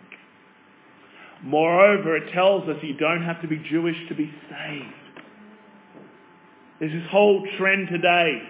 Moreover, 1.43 2.17
it 2.17 2.33
tells 2.33 2.69
us 2.69 2.77
you 2.83 2.95
don't 2.95 3.23
have 3.23 3.41
to 3.43 3.49
be 3.49 3.57
Jewish 3.71 3.97
to 4.09 4.15
be 4.15 4.31
saved. 4.51 4.95
There's 6.79 6.93
this 6.93 7.11
whole 7.11 7.47
trend 7.59 7.89
today 7.89 8.43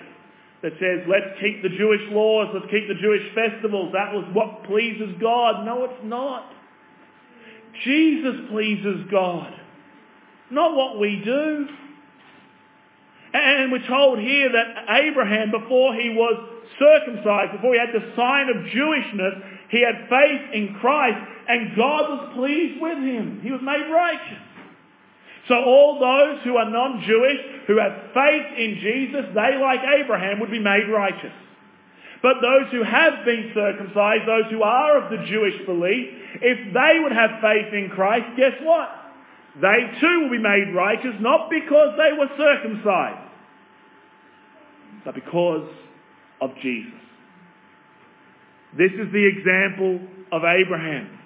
that 0.63 0.73
says, 0.79 1.07
let's 1.09 1.41
keep 1.41 1.63
the 1.63 1.69
Jewish 1.69 2.03
laws, 2.11 2.49
let's 2.53 2.71
keep 2.71 2.87
the 2.87 3.01
Jewish 3.01 3.35
festivals. 3.35 3.93
That 3.93 4.13
was 4.13 4.25
what 4.33 4.65
pleases 4.65 5.15
God. 5.21 5.65
No, 5.65 5.85
it's 5.85 6.05
not. 6.05 6.53
Jesus 7.85 8.35
pleases 8.51 9.07
God, 9.11 9.53
not 10.51 10.77
what 10.77 10.99
we 10.99 11.23
do. 11.25 11.67
And 13.33 13.71
we're 13.71 13.87
told 13.87 14.19
here 14.19 14.51
that 14.53 14.85
Abraham, 14.89 15.51
before 15.51 15.95
he 15.95 16.11
was 16.11 16.35
circumcised, 16.79 17.53
before 17.53 17.75
he 17.75 17.81
had 17.81 17.95
the 17.95 18.13
sign 18.17 18.49
of 18.49 18.57
Jewishness, 18.67 19.43
he 19.71 19.83
had 19.83 20.09
faith 20.09 20.43
in 20.53 20.75
Christ 20.81 21.19
and 21.49 21.77
God 21.77 22.11
was 22.11 22.33
pleased 22.35 22.81
with 22.81 22.99
him. 22.99 23.41
He 23.43 23.51
was 23.51 23.61
made 23.63 23.91
righteous. 23.91 24.43
So 25.49 25.55
all 25.57 25.99
those 25.99 26.43
who 26.45 26.57
are 26.57 26.71
non-Jewish, 26.71 27.67
who 27.67 27.79
have 27.79 28.15
faith 28.15 28.47
in 28.57 28.79
Jesus, 28.81 29.27
they, 29.35 29.59
like 29.59 29.81
Abraham, 29.99 30.39
would 30.41 30.51
be 30.51 30.61
made 30.61 30.89
righteous. 30.89 31.33
But 32.23 32.37
those 32.43 32.71
who 32.71 32.85
have 32.85 33.25
been 33.25 33.51
circumcised, 33.55 34.29
those 34.29 34.51
who 34.51 34.63
are 34.63 35.03
of 35.03 35.11
the 35.11 35.25
Jewish 35.27 35.67
belief, 35.67 36.09
if 36.43 36.75
they 36.75 37.01
would 37.03 37.13
have 37.13 37.41
faith 37.41 37.73
in 37.73 37.91
Christ, 37.91 38.37
guess 38.37 38.53
what? 38.63 38.91
They 39.57 39.99
too 40.01 40.21
will 40.23 40.31
be 40.31 40.39
made 40.39 40.75
righteous, 40.75 41.15
not 41.21 41.51
because 41.51 41.97
they 41.97 42.17
were 42.17 42.29
circumcised, 42.37 43.31
but 45.05 45.15
because 45.15 45.69
of 46.41 46.51
Jesus. 46.63 46.93
This 48.77 48.93
is 48.93 49.13
the 49.13 49.27
example 49.27 50.01
of 50.31 50.45
Abraham. 50.45 51.19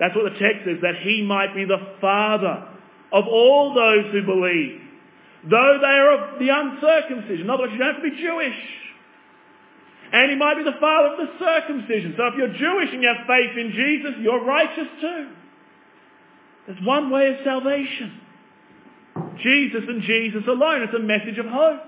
That's 0.00 0.14
what 0.16 0.32
the 0.32 0.38
text 0.38 0.64
says, 0.64 0.78
that 0.82 0.96
he 1.02 1.22
might 1.22 1.54
be 1.54 1.64
the 1.64 1.96
father 2.00 2.68
of 3.12 3.24
all 3.26 3.74
those 3.74 4.12
who 4.12 4.22
believe, 4.24 4.80
though 5.44 5.78
they 5.80 5.86
are 5.86 6.32
of 6.32 6.38
the 6.38 6.48
uncircumcision. 6.48 7.42
In 7.42 7.50
other 7.50 7.64
words, 7.64 7.72
you 7.72 7.78
don't 7.78 7.94
have 7.94 8.02
to 8.02 8.10
be 8.10 8.16
Jewish. 8.16 8.56
And 10.12 10.30
he 10.30 10.36
might 10.36 10.56
be 10.56 10.64
the 10.64 10.78
father 10.80 11.14
of 11.14 11.18
the 11.18 11.32
circumcision. 11.38 12.14
So 12.16 12.26
if 12.28 12.34
you're 12.36 12.54
Jewish 12.54 12.92
and 12.92 13.02
you 13.02 13.08
have 13.08 13.26
faith 13.26 13.56
in 13.58 13.72
Jesus, 13.72 14.12
you're 14.20 14.44
righteous 14.44 14.88
too. 15.00 15.28
There's 16.66 16.82
one 16.82 17.10
way 17.10 17.28
of 17.28 17.36
salvation. 17.44 18.20
Jesus 19.42 19.82
and 19.88 20.02
Jesus 20.02 20.42
alone. 20.48 20.82
It's 20.82 20.94
a 20.94 20.98
message 20.98 21.38
of 21.38 21.46
hope. 21.46 21.80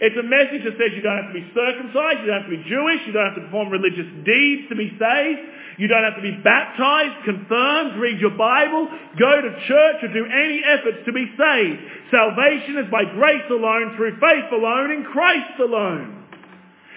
It's 0.00 0.16
a 0.18 0.26
message 0.26 0.60
that 0.66 0.76
says 0.76 0.92
you 0.92 1.00
don't 1.00 1.16
have 1.16 1.32
to 1.32 1.38
be 1.40 1.46
circumcised, 1.56 2.20
you 2.20 2.26
don't 2.28 2.42
have 2.44 2.50
to 2.50 2.56
be 2.56 2.64
Jewish, 2.68 3.00
you 3.06 3.12
don't 3.16 3.32
have 3.32 3.38
to 3.40 3.46
perform 3.48 3.70
religious 3.72 4.04
deeds 4.28 4.68
to 4.68 4.76
be 4.76 4.92
saved. 4.98 5.40
You 5.78 5.88
don't 5.88 6.04
have 6.04 6.16
to 6.16 6.24
be 6.24 6.36
baptized, 6.42 7.24
confirmed, 7.24 8.00
read 8.00 8.20
your 8.20 8.32
Bible, 8.32 8.88
go 9.18 9.40
to 9.40 9.50
church 9.68 9.96
or 10.02 10.08
do 10.08 10.24
any 10.24 10.64
efforts 10.64 11.04
to 11.04 11.12
be 11.12 11.28
saved. 11.36 11.80
Salvation 12.10 12.80
is 12.80 12.90
by 12.90 13.04
grace 13.04 13.44
alone, 13.50 13.94
through 13.96 14.16
faith 14.20 14.48
alone, 14.52 14.90
in 14.90 15.04
Christ 15.04 15.60
alone. 15.60 16.24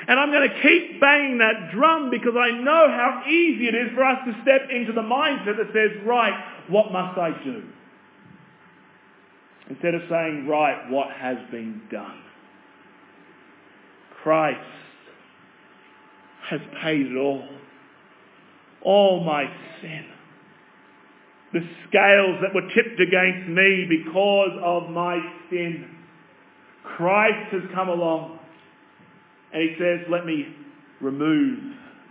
And 0.08 0.20
I'm 0.20 0.32
going 0.32 0.48
to 0.50 0.62
keep 0.64 1.00
banging 1.00 1.38
that 1.40 1.72
drum 1.76 2.10
because 2.10 2.34
I 2.40 2.52
know 2.52 2.88
how 2.88 3.24
easy 3.28 3.68
it 3.68 3.76
is 3.76 3.92
for 3.94 4.04
us 4.04 4.20
to 4.26 4.32
step 4.42 4.72
into 4.72 4.94
the 4.94 5.04
mindset 5.04 5.58
that 5.60 5.70
says, 5.76 5.92
right, 6.06 6.34
what 6.70 6.92
must 6.92 7.18
I 7.18 7.32
do? 7.44 7.64
Instead 9.70 9.94
of 9.96 10.02
saying, 10.10 10.48
right, 10.48 10.90
what 10.90 11.08
has 11.12 11.38
been 11.52 11.82
done? 11.92 12.22
Christ 14.24 14.60
has 16.50 16.60
paid 16.82 17.06
it 17.06 17.16
all 17.16 17.48
all 18.82 19.24
my 19.24 19.44
sin. 19.82 20.06
The 21.54 21.62
scales 21.88 22.38
that 22.42 22.54
were 22.54 22.68
tipped 22.70 23.00
against 23.00 23.50
me 23.50 23.86
because 23.90 24.52
of 24.64 24.90
my 24.90 25.20
sin. 25.50 25.96
Christ 26.84 27.52
has 27.52 27.64
come 27.74 27.90
along 27.90 28.40
and 29.52 29.64
he 29.64 29.76
says, 29.80 30.06
let 30.10 30.26
me 30.26 30.46
remove 31.02 31.60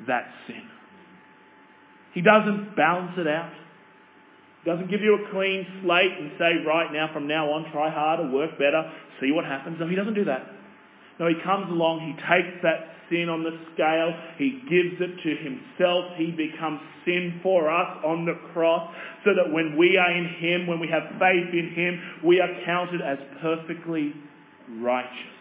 that 0.06 0.26
sin. 0.46 0.62
He 2.14 2.20
doesn't 2.20 2.74
balance 2.76 3.12
it 3.16 3.28
out. 3.28 3.52
Doesn't 4.68 4.90
give 4.90 5.00
you 5.00 5.16
a 5.16 5.32
clean 5.32 5.64
slate 5.80 6.12
and 6.20 6.30
say, 6.36 6.60
right 6.60 6.92
now, 6.92 7.08
from 7.14 7.26
now 7.26 7.48
on, 7.48 7.72
try 7.72 7.88
harder, 7.88 8.28
work 8.28 8.52
better, 8.60 8.84
see 9.18 9.32
what 9.32 9.46
happens. 9.46 9.80
No, 9.80 9.88
he 9.88 9.96
doesn't 9.96 10.12
do 10.12 10.26
that. 10.28 10.44
No, 11.18 11.26
he 11.26 11.40
comes 11.42 11.72
along, 11.72 12.04
he 12.04 12.12
takes 12.20 12.52
that 12.62 12.92
sin 13.08 13.32
on 13.32 13.42
the 13.42 13.56
scale. 13.72 14.12
He 14.36 14.60
gives 14.68 15.00
it 15.00 15.16
to 15.24 15.30
himself. 15.40 16.12
He 16.20 16.36
becomes 16.36 16.80
sin 17.06 17.40
for 17.42 17.72
us 17.72 17.96
on 18.04 18.26
the 18.26 18.36
cross 18.52 18.92
so 19.24 19.30
that 19.32 19.50
when 19.50 19.76
we 19.78 19.96
are 19.96 20.12
in 20.12 20.28
him, 20.36 20.66
when 20.66 20.80
we 20.80 20.88
have 20.92 21.16
faith 21.18 21.48
in 21.48 21.72
him, 21.74 22.20
we 22.22 22.38
are 22.38 22.52
counted 22.66 23.00
as 23.00 23.16
perfectly 23.40 24.12
righteous. 24.84 25.32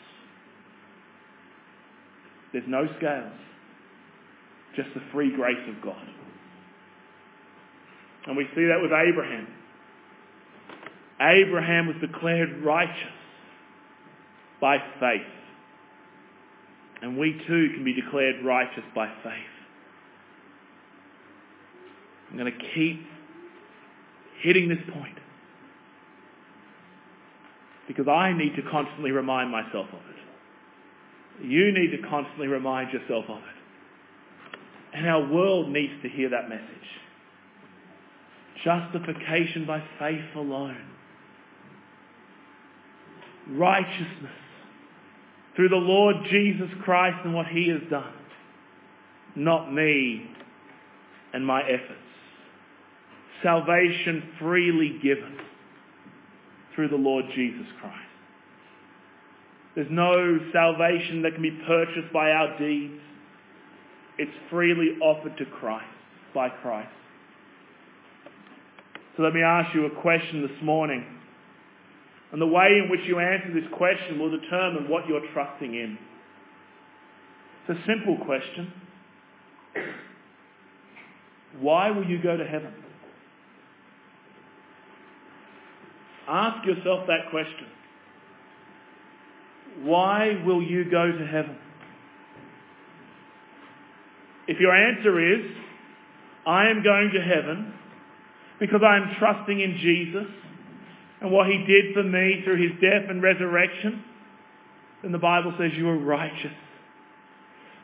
There's 2.53 2.63
no 2.67 2.87
scales. 2.97 3.35
Just 4.77 4.87
the 4.95 5.01
free 5.11 5.35
grace 5.35 5.67
of 5.67 5.83
God. 5.83 6.16
And 8.27 8.35
we 8.35 8.43
see 8.55 8.65
that 8.65 8.81
with 8.81 8.91
Abraham. 8.91 9.47
Abraham 11.19 11.87
was 11.87 11.95
declared 12.01 12.63
righteous 12.63 12.95
by 14.59 14.77
faith. 14.99 15.21
And 17.01 17.17
we 17.17 17.41
too 17.47 17.69
can 17.73 17.83
be 17.83 17.93
declared 17.93 18.43
righteous 18.43 18.83
by 18.93 19.07
faith. 19.23 19.33
I'm 22.29 22.37
going 22.37 22.51
to 22.51 22.59
keep 22.75 22.99
hitting 24.41 24.67
this 24.67 24.79
point 24.93 25.17
because 27.87 28.07
I 28.07 28.33
need 28.33 28.55
to 28.57 28.61
constantly 28.69 29.11
remind 29.11 29.49
myself 29.51 29.87
of 29.93 29.99
it. 29.99 31.45
You 31.47 31.71
need 31.71 31.91
to 31.91 32.07
constantly 32.09 32.47
remind 32.47 32.91
yourself 32.91 33.25
of 33.29 33.37
it. 33.37 34.97
And 34.97 35.07
our 35.07 35.25
world 35.25 35.69
needs 35.69 35.93
to 36.01 36.09
hear 36.09 36.29
that 36.29 36.49
message. 36.49 36.67
Justification 38.63 39.65
by 39.65 39.83
faith 39.99 40.35
alone. 40.35 40.83
Righteousness 43.49 44.31
through 45.55 45.69
the 45.69 45.75
Lord 45.75 46.15
Jesus 46.29 46.69
Christ 46.83 47.17
and 47.23 47.33
what 47.33 47.47
he 47.47 47.69
has 47.69 47.81
done, 47.89 48.13
not 49.35 49.73
me 49.73 50.29
and 51.33 51.45
my 51.45 51.61
efforts. 51.61 51.93
Salvation 53.43 54.23
freely 54.39 54.99
given 55.01 55.37
through 56.75 56.89
the 56.89 56.95
Lord 56.95 57.25
Jesus 57.35 57.65
Christ. 57.81 57.95
There's 59.75 59.91
no 59.91 60.39
salvation 60.53 61.21
that 61.23 61.33
can 61.33 61.41
be 61.41 61.59
purchased 61.67 62.11
by 62.13 62.31
our 62.31 62.57
deeds. 62.57 62.99
It's 64.17 64.31
freely 64.49 64.97
offered 65.01 65.37
to 65.37 65.45
Christ, 65.45 65.85
by 66.33 66.49
Christ. 66.49 66.89
So 69.17 69.23
let 69.23 69.33
me 69.33 69.41
ask 69.41 69.73
you 69.73 69.87
a 69.87 70.01
question 70.01 70.43
this 70.43 70.63
morning. 70.63 71.03
And 72.31 72.39
the 72.39 72.45
way 72.45 72.79
in 72.83 72.89
which 72.91 72.99
you 73.07 73.19
answer 73.19 73.51
this 73.51 73.69
question 73.73 74.19
will 74.19 74.29
determine 74.29 74.87
what 74.89 75.07
you're 75.07 75.25
trusting 75.33 75.73
in. 75.73 75.97
It's 77.67 77.79
a 77.79 77.87
simple 77.87 78.23
question. 78.23 78.71
Why 81.59 81.89
will 81.89 82.05
you 82.05 82.21
go 82.21 82.37
to 82.37 82.45
heaven? 82.45 82.73
Ask 86.27 86.65
yourself 86.67 87.07
that 87.07 87.31
question. 87.31 87.65
Why 89.81 90.43
will 90.45 90.61
you 90.61 90.89
go 90.91 91.11
to 91.11 91.25
heaven? 91.25 91.57
If 94.47 94.59
your 94.59 94.75
answer 94.75 95.19
is, 95.19 95.51
I 96.45 96.69
am 96.69 96.83
going 96.83 97.11
to 97.13 97.21
heaven 97.21 97.73
because 98.59 98.81
I 98.85 98.97
am 98.97 99.15
trusting 99.19 99.59
in 99.59 99.77
Jesus, 99.77 100.27
and 101.21 101.31
what 101.31 101.47
he 101.47 101.63
did 101.65 101.93
for 101.93 102.03
me 102.03 102.41
through 102.43 102.61
his 102.61 102.79
death 102.81 103.09
and 103.09 103.21
resurrection, 103.21 104.03
then 105.01 105.11
the 105.11 105.17
Bible 105.17 105.53
says 105.59 105.71
you 105.75 105.89
are 105.89 105.97
righteous. 105.97 106.53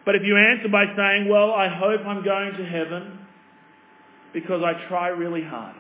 But 0.06 0.16
if 0.16 0.24
you 0.24 0.38
answer 0.38 0.70
by 0.70 0.86
saying, 0.96 1.30
well, 1.30 1.52
I 1.52 1.68
hope 1.68 2.02
I'm 2.06 2.24
going 2.24 2.54
to 2.58 2.66
heaven 2.66 3.20
because 4.34 4.62
I 4.64 4.88
try 4.90 5.08
really 5.10 5.44
hard. 5.44 5.76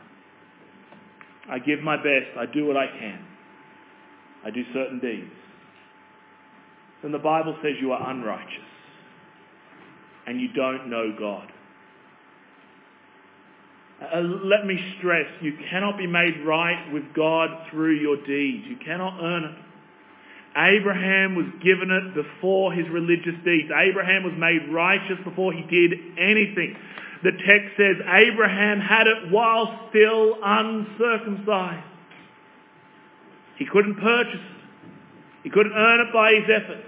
I 1.49 1.59
give 1.59 1.81
my 1.81 1.97
best. 1.97 2.37
I 2.39 2.45
do 2.45 2.65
what 2.65 2.77
I 2.77 2.87
can. 2.87 3.25
I 4.45 4.51
do 4.51 4.63
certain 4.73 4.99
deeds. 4.99 5.31
Then 7.01 7.11
the 7.11 7.19
Bible 7.19 7.57
says 7.61 7.73
you 7.81 7.91
are 7.91 8.09
unrighteous. 8.09 8.69
and 10.25 10.39
you 10.39 10.47
don't 10.53 10.89
know 10.89 11.13
God. 11.17 11.51
Uh, 14.11 14.19
let 14.19 14.65
me 14.65 14.77
stress, 14.97 15.27
you 15.41 15.53
cannot 15.69 15.97
be 15.97 16.07
made 16.07 16.43
right 16.45 16.91
with 16.91 17.03
God 17.15 17.49
through 17.69 17.95
your 17.95 18.17
deeds. 18.25 18.65
You 18.67 18.77
cannot 18.83 19.21
earn 19.21 19.43
it. 19.45 19.55
Abraham 20.55 21.35
was 21.35 21.47
given 21.63 21.89
it 21.89 22.13
before 22.13 22.73
his 22.73 22.87
religious 22.89 23.35
deeds. 23.43 23.69
Abraham 23.75 24.23
was 24.23 24.33
made 24.37 24.71
righteous 24.71 25.17
before 25.23 25.53
he 25.53 25.61
did 25.63 25.93
anything. 26.17 26.75
The 27.23 27.31
text 27.31 27.77
says 27.77 27.95
Abraham 28.05 28.79
had 28.79 29.07
it 29.07 29.31
while 29.31 29.87
still 29.89 30.35
uncircumcised. 30.43 31.87
He 33.57 33.65
couldn't 33.65 33.95
purchase 33.95 34.35
it. 34.35 35.43
He 35.43 35.49
couldn't 35.49 35.73
earn 35.73 36.01
it 36.01 36.13
by 36.13 36.33
his 36.33 36.49
efforts. 36.49 36.87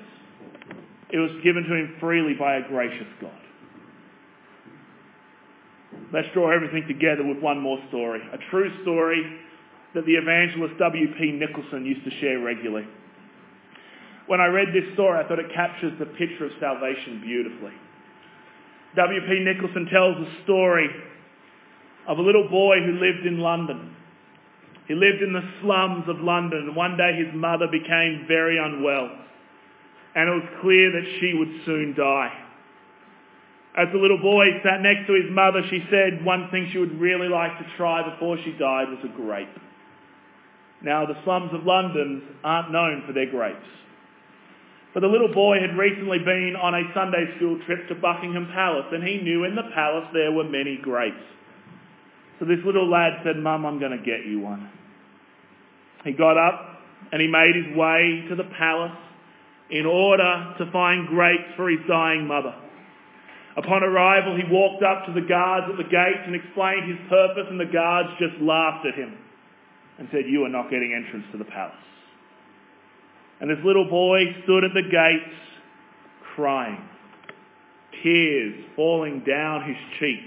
It 1.09 1.19
was 1.19 1.31
given 1.43 1.63
to 1.63 1.73
him 1.73 1.95
freely 1.99 2.33
by 2.33 2.55
a 2.55 2.67
gracious 2.67 3.07
God. 3.21 3.31
Let's 6.15 6.31
draw 6.31 6.49
everything 6.49 6.87
together 6.87 7.25
with 7.25 7.39
one 7.39 7.59
more 7.59 7.77
story. 7.89 8.21
A 8.31 8.37
true 8.49 8.71
story 8.83 9.21
that 9.93 10.05
the 10.05 10.13
evangelist 10.13 10.79
W.P. 10.79 11.31
Nicholson 11.33 11.85
used 11.85 12.05
to 12.05 12.11
share 12.21 12.39
regularly. 12.39 12.87
When 14.25 14.39
I 14.39 14.45
read 14.45 14.69
this 14.69 14.93
story, 14.93 15.19
I 15.19 15.27
thought 15.27 15.39
it 15.39 15.51
captures 15.53 15.91
the 15.99 16.05
picture 16.05 16.45
of 16.45 16.51
salvation 16.57 17.19
beautifully. 17.19 17.73
W.P. 18.95 19.39
Nicholson 19.43 19.87
tells 19.91 20.15
a 20.15 20.43
story 20.45 20.87
of 22.07 22.17
a 22.17 22.21
little 22.21 22.47
boy 22.47 22.79
who 22.79 22.93
lived 22.93 23.27
in 23.27 23.39
London. 23.39 23.93
He 24.87 24.95
lived 24.95 25.21
in 25.21 25.33
the 25.33 25.43
slums 25.61 26.07
of 26.07 26.21
London, 26.21 26.59
and 26.59 26.75
one 26.77 26.95
day 26.95 27.11
his 27.13 27.35
mother 27.35 27.67
became 27.69 28.23
very 28.25 28.57
unwell, 28.57 29.11
and 30.15 30.29
it 30.29 30.31
was 30.31 30.47
clear 30.61 30.93
that 30.93 31.19
she 31.19 31.33
would 31.33 31.65
soon 31.65 31.93
die. 31.93 32.44
As 33.75 33.91
the 33.91 33.99
little 33.99 34.17
boy 34.17 34.45
sat 34.63 34.79
next 34.81 35.05
to 35.07 35.13
his 35.13 35.29
mother, 35.29 35.61
she 35.69 35.83
said 35.91 36.23
one 36.23 36.47
thing 36.49 36.69
she 36.71 36.79
would 36.79 36.99
really 36.99 37.27
like 37.27 37.57
to 37.59 37.65
try 37.75 38.07
before 38.07 38.37
she 38.37 38.51
died 38.53 38.87
was 38.87 39.03
a 39.03 39.11
grape. 39.11 39.51
Now, 40.81 41.05
the 41.05 41.21
slums 41.25 41.51
of 41.53 41.65
London 41.65 42.23
aren't 42.43 42.71
known 42.71 43.03
for 43.05 43.11
their 43.11 43.29
grapes. 43.29 43.67
But 44.93 45.01
the 45.01 45.07
little 45.07 45.33
boy 45.33 45.59
had 45.59 45.77
recently 45.77 46.19
been 46.19 46.55
on 46.55 46.73
a 46.73 46.83
Sunday 46.93 47.35
school 47.35 47.59
trip 47.65 47.89
to 47.89 47.95
Buckingham 47.95 48.47
Palace, 48.53 48.85
and 48.93 49.03
he 49.03 49.17
knew 49.17 49.43
in 49.43 49.55
the 49.55 49.67
palace 49.73 50.07
there 50.13 50.31
were 50.31 50.45
many 50.45 50.79
grapes. 50.81 51.19
So 52.39 52.45
this 52.45 52.59
little 52.65 52.89
lad 52.89 53.19
said, 53.25 53.35
Mum, 53.35 53.65
I'm 53.65 53.79
going 53.79 53.91
to 53.91 54.03
get 54.03 54.25
you 54.25 54.39
one. 54.39 54.69
He 56.05 56.13
got 56.13 56.37
up 56.37 56.79
and 57.11 57.21
he 57.21 57.27
made 57.27 57.55
his 57.55 57.75
way 57.75 58.23
to 58.29 58.35
the 58.35 58.45
palace 58.57 58.97
in 59.69 59.85
order 59.85 60.55
to 60.59 60.71
find 60.71 61.07
grapes 61.07 61.55
for 61.57 61.69
his 61.69 61.79
dying 61.89 62.25
mother. 62.25 62.53
Upon 63.57 63.83
arrival, 63.83 64.35
he 64.35 64.43
walked 64.51 64.83
up 64.83 65.05
to 65.05 65.13
the 65.13 65.25
guards 65.25 65.67
at 65.69 65.77
the 65.77 65.89
gate 65.89 66.21
and 66.25 66.35
explained 66.35 66.89
his 66.89 66.99
purpose, 67.09 67.45
and 67.49 67.59
the 67.59 67.71
guards 67.71 68.09
just 68.19 68.35
laughed 68.41 68.85
at 68.85 68.95
him 68.95 69.17
and 69.97 70.09
said, 70.11 70.23
You 70.27 70.43
are 70.43 70.49
not 70.49 70.69
getting 70.69 70.93
entrance 70.93 71.25
to 71.31 71.37
the 71.37 71.45
palace. 71.45 71.75
And 73.39 73.49
this 73.49 73.63
little 73.63 73.89
boy 73.89 74.35
stood 74.43 74.63
at 74.63 74.73
the 74.73 74.83
gates 74.83 75.35
crying, 76.35 76.81
tears 78.03 78.65
falling 78.75 79.23
down 79.25 79.63
his 79.67 79.77
cheek, 79.99 80.19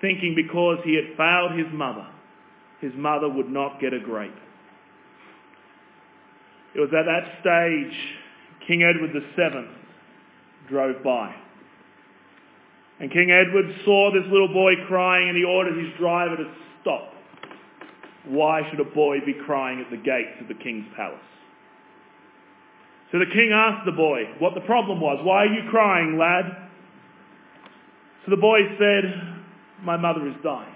thinking 0.00 0.34
because 0.34 0.78
he 0.84 0.96
had 0.96 1.16
failed 1.16 1.52
his 1.52 1.72
mother, 1.72 2.06
his 2.80 2.92
mother 2.96 3.28
would 3.28 3.48
not 3.48 3.80
get 3.80 3.92
a 3.92 4.00
grape. 4.00 4.34
It 6.74 6.80
was 6.80 6.90
at 6.90 7.06
that 7.06 7.40
stage 7.40 7.96
King 8.66 8.82
Edward 8.82 9.12
VII 9.12 9.68
drove 10.68 11.02
by. 11.02 11.34
And 13.00 13.12
King 13.12 13.30
Edward 13.30 13.66
saw 13.84 14.10
this 14.12 14.24
little 14.30 14.48
boy 14.48 14.72
crying 14.88 15.28
and 15.28 15.36
he 15.36 15.44
ordered 15.44 15.78
his 15.78 15.94
driver 15.98 16.36
to 16.36 16.52
stop. 16.80 17.12
Why 18.26 18.62
should 18.68 18.80
a 18.80 18.84
boy 18.84 19.18
be 19.24 19.34
crying 19.46 19.80
at 19.80 19.90
the 19.90 19.96
gates 19.96 20.40
of 20.40 20.48
the 20.48 20.54
king's 20.54 20.86
palace? 20.96 21.20
So 23.12 23.18
the 23.18 23.26
king 23.32 23.52
asked 23.54 23.86
the 23.86 23.92
boy 23.92 24.24
what 24.38 24.54
the 24.54 24.60
problem 24.60 25.00
was. 25.00 25.18
Why 25.22 25.44
are 25.44 25.46
you 25.46 25.70
crying, 25.70 26.18
lad? 26.18 26.44
So 28.24 28.30
the 28.30 28.36
boy 28.36 28.58
said, 28.78 29.04
My 29.82 29.96
mother 29.96 30.26
is 30.28 30.34
dying. 30.42 30.74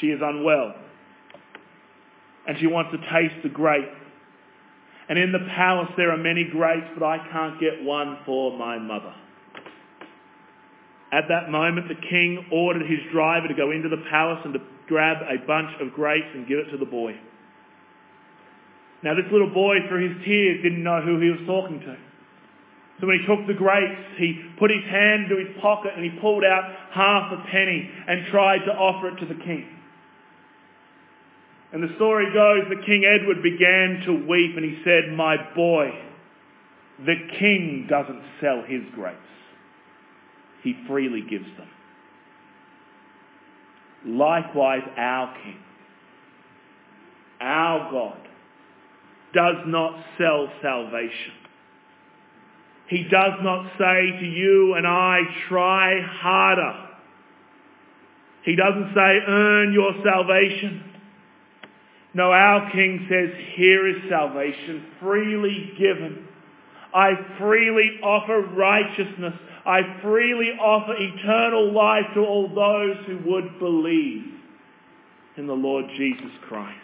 She 0.00 0.08
is 0.08 0.20
unwell. 0.22 0.74
And 2.46 2.56
she 2.60 2.66
wants 2.66 2.92
to 2.92 2.98
taste 2.98 3.42
the 3.42 3.48
grape. 3.48 3.88
And 5.08 5.18
in 5.18 5.32
the 5.32 5.40
palace 5.56 5.90
there 5.96 6.12
are 6.12 6.18
many 6.18 6.44
grapes, 6.44 6.86
but 6.96 7.04
I 7.04 7.18
can't 7.32 7.58
get 7.58 7.82
one 7.82 8.18
for 8.24 8.56
my 8.56 8.78
mother. 8.78 9.14
At 11.10 11.28
that 11.28 11.50
moment, 11.50 11.88
the 11.88 11.94
king 12.08 12.46
ordered 12.52 12.84
his 12.84 13.00
driver 13.12 13.48
to 13.48 13.54
go 13.54 13.70
into 13.70 13.88
the 13.88 14.02
palace 14.10 14.40
and 14.44 14.52
to 14.54 14.60
grab 14.88 15.18
a 15.22 15.44
bunch 15.46 15.70
of 15.80 15.92
grapes 15.94 16.28
and 16.34 16.46
give 16.46 16.58
it 16.58 16.70
to 16.70 16.76
the 16.76 16.86
boy. 16.86 17.16
Now, 19.02 19.14
this 19.14 19.30
little 19.30 19.52
boy, 19.52 19.76
through 19.88 20.08
his 20.08 20.24
tears, 20.24 20.62
didn't 20.62 20.82
know 20.82 21.00
who 21.00 21.20
he 21.20 21.30
was 21.30 21.40
talking 21.46 21.80
to. 21.80 21.96
So 23.00 23.06
when 23.06 23.20
he 23.20 23.26
took 23.26 23.46
the 23.46 23.54
grapes, 23.54 24.18
he 24.18 24.42
put 24.58 24.70
his 24.70 24.82
hand 24.90 25.30
into 25.30 25.36
his 25.36 25.54
pocket 25.62 25.92
and 25.94 26.02
he 26.02 26.10
pulled 26.20 26.44
out 26.44 26.64
half 26.90 27.32
a 27.32 27.46
penny 27.48 27.88
and 28.08 28.26
tried 28.26 28.64
to 28.66 28.72
offer 28.72 29.08
it 29.08 29.20
to 29.20 29.26
the 29.26 29.38
king. 29.38 29.66
And 31.72 31.82
the 31.82 31.94
story 31.94 32.26
goes 32.32 32.64
that 32.68 32.84
King 32.84 33.04
Edward 33.04 33.42
began 33.42 34.02
to 34.06 34.26
weep 34.26 34.56
and 34.56 34.64
he 34.64 34.82
said, 34.84 35.12
My 35.14 35.36
boy, 35.54 35.90
the 37.04 37.14
king 37.38 37.86
doesn't 37.88 38.22
sell 38.40 38.64
his 38.66 38.82
grapes. 38.94 39.18
He 40.62 40.74
freely 40.86 41.22
gives 41.22 41.46
them. 41.56 41.68
Likewise, 44.06 44.82
our 44.96 45.34
King, 45.42 45.58
our 47.40 47.90
God, 47.90 48.28
does 49.34 49.56
not 49.66 50.04
sell 50.16 50.48
salvation. 50.62 51.32
He 52.88 53.04
does 53.04 53.34
not 53.42 53.70
say 53.78 54.18
to 54.18 54.24
you 54.24 54.74
and 54.74 54.86
I, 54.86 55.20
try 55.48 56.00
harder. 56.00 56.88
He 58.44 58.56
doesn't 58.56 58.94
say, 58.94 59.18
earn 59.26 59.72
your 59.72 59.92
salvation. 60.02 60.84
No, 62.14 62.32
our 62.32 62.70
King 62.72 63.06
says, 63.10 63.28
here 63.54 63.86
is 63.86 63.96
salvation, 64.08 64.86
freely 65.00 65.72
given. 65.78 66.26
I 66.94 67.10
freely 67.38 68.00
offer 68.02 68.40
righteousness. 68.40 69.34
I 69.68 70.00
freely 70.00 70.52
offer 70.58 70.94
eternal 70.96 71.72
life 71.74 72.06
to 72.14 72.20
all 72.20 72.48
those 72.48 72.96
who 73.06 73.18
would 73.30 73.58
believe 73.58 74.24
in 75.36 75.46
the 75.46 75.52
Lord 75.52 75.84
Jesus 75.94 76.32
Christ. 76.48 76.78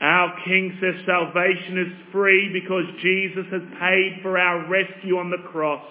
Our 0.00 0.34
King 0.44 0.76
says 0.80 1.06
salvation 1.06 1.78
is 1.78 2.12
free 2.12 2.52
because 2.52 2.84
Jesus 3.00 3.46
has 3.52 3.62
paid 3.78 4.18
for 4.20 4.36
our 4.36 4.68
rescue 4.68 5.16
on 5.18 5.30
the 5.30 5.48
cross. 5.50 5.84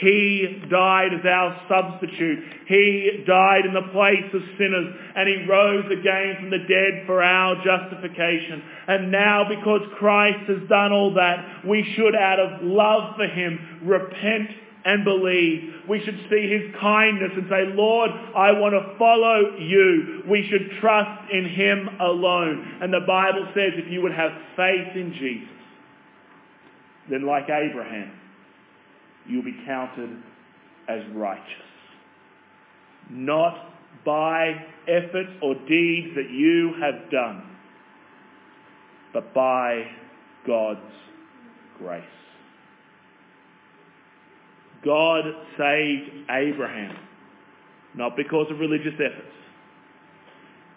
He 0.00 0.62
died 0.70 1.12
as 1.12 1.24
our 1.26 1.60
substitute. 1.68 2.42
He 2.66 3.24
died 3.26 3.66
in 3.66 3.74
the 3.74 3.92
place 3.92 4.24
of 4.32 4.40
sinners 4.56 4.94
and 5.14 5.28
he 5.28 5.44
rose 5.46 5.84
again 5.92 6.36
from 6.40 6.50
the 6.50 6.64
dead 6.66 7.04
for 7.04 7.22
our 7.22 7.56
justification. 7.62 8.62
And 8.88 9.12
now 9.12 9.44
because 9.48 9.82
Christ 9.98 10.48
has 10.48 10.66
done 10.68 10.92
all 10.92 11.12
that, 11.14 11.66
we 11.66 11.84
should 11.94 12.14
out 12.16 12.40
of 12.40 12.62
love 12.62 13.16
for 13.16 13.26
him 13.26 13.80
repent 13.84 14.48
and 14.84 15.04
believe. 15.04 15.88
We 15.88 16.00
should 16.04 16.18
see 16.30 16.48
his 16.48 16.74
kindness 16.80 17.30
and 17.36 17.46
say, 17.48 17.64
Lord, 17.74 18.10
I 18.10 18.52
want 18.52 18.74
to 18.74 18.98
follow 18.98 19.56
you. 19.58 20.22
We 20.28 20.48
should 20.50 20.80
trust 20.80 21.30
in 21.32 21.48
him 21.48 21.88
alone. 22.00 22.78
And 22.82 22.92
the 22.92 23.04
Bible 23.06 23.46
says 23.54 23.72
if 23.74 23.90
you 23.90 24.02
would 24.02 24.12
have 24.12 24.32
faith 24.56 24.96
in 24.96 25.12
Jesus, 25.18 25.48
then 27.10 27.26
like 27.26 27.44
Abraham, 27.44 28.12
you'll 29.26 29.44
be 29.44 29.56
counted 29.66 30.22
as 30.88 31.02
righteous. 31.14 31.46
Not 33.10 33.54
by 34.04 34.54
efforts 34.88 35.30
or 35.42 35.54
deeds 35.54 36.14
that 36.16 36.30
you 36.30 36.74
have 36.80 37.10
done, 37.10 37.44
but 39.12 39.34
by 39.34 39.84
God's 40.46 40.80
grace. 41.78 42.21
God 44.84 45.24
saved 45.56 46.10
Abraham, 46.30 46.96
not 47.94 48.16
because 48.16 48.46
of 48.50 48.58
religious 48.58 48.94
efforts. 48.94 49.28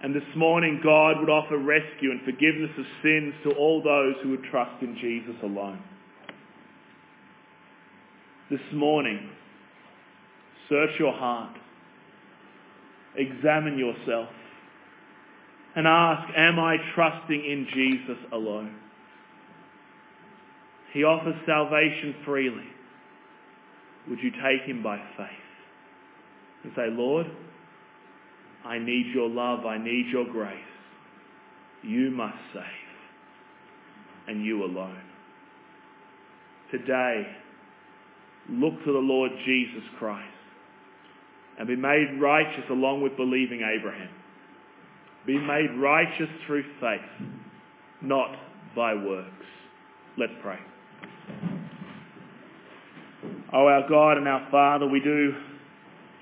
And 0.04 0.14
this 0.14 0.36
morning, 0.36 0.82
God 0.84 1.20
would 1.20 1.30
offer 1.30 1.58
rescue 1.58 2.12
and 2.12 2.22
forgiveness 2.22 2.70
of 2.78 2.86
sins 3.02 3.34
to 3.44 3.52
all 3.58 3.82
those 3.82 4.16
who 4.22 4.32
would 4.32 4.44
trust 4.52 4.82
in 4.84 4.96
Jesus 5.02 5.36
alone. 5.42 5.82
This 8.52 8.60
morning, 8.74 9.30
search 10.70 10.92
your 11.00 11.14
heart, 11.14 11.58
examine 13.18 13.80
yourself, 13.80 14.30
and 15.76 15.88
ask, 15.88 16.32
am 16.38 16.60
I 16.60 16.78
trusting 16.94 17.44
in 17.44 17.68
Jesus 17.74 18.18
alone? 18.32 18.76
He 20.94 21.04
offers 21.04 21.36
salvation 21.48 22.16
freely. 22.24 22.64
Would 24.10 24.20
you 24.20 24.32
take 24.32 24.68
him 24.68 24.84
by 24.84 24.98
faith 25.18 25.30
and 26.64 26.72
say, 26.76 26.88
Lord, 26.90 27.26
I 28.66 28.80
need 28.80 29.08
your 29.14 29.30
love, 29.30 29.66
I 29.66 29.78
need 29.78 30.08
your 30.12 30.26
grace. 30.26 30.58
You 31.84 32.10
must 32.10 32.38
save, 32.54 32.64
and 34.28 34.44
you 34.44 34.64
alone. 34.64 35.02
Today, 36.72 37.28
look 38.50 38.74
to 38.86 38.92
the 38.92 39.00
Lord 39.00 39.32
Jesus 39.46 39.84
Christ 40.00 40.28
and 41.60 41.68
be 41.68 41.76
made 41.76 42.20
righteous 42.20 42.66
along 42.70 43.02
with 43.02 43.16
believing 43.16 43.62
Abraham. 43.62 44.10
Be 45.26 45.38
made 45.38 45.70
righteous 45.80 46.30
through 46.46 46.64
faith, 46.80 47.28
not 48.02 48.36
by 48.76 48.94
works. 48.94 49.32
Let's 50.18 50.34
pray. 50.42 50.60
Oh, 53.54 53.68
our 53.68 53.88
God 53.88 54.18
and 54.18 54.28
our 54.28 54.48
Father, 54.50 54.88
we 54.88 55.00
do 55.00 55.34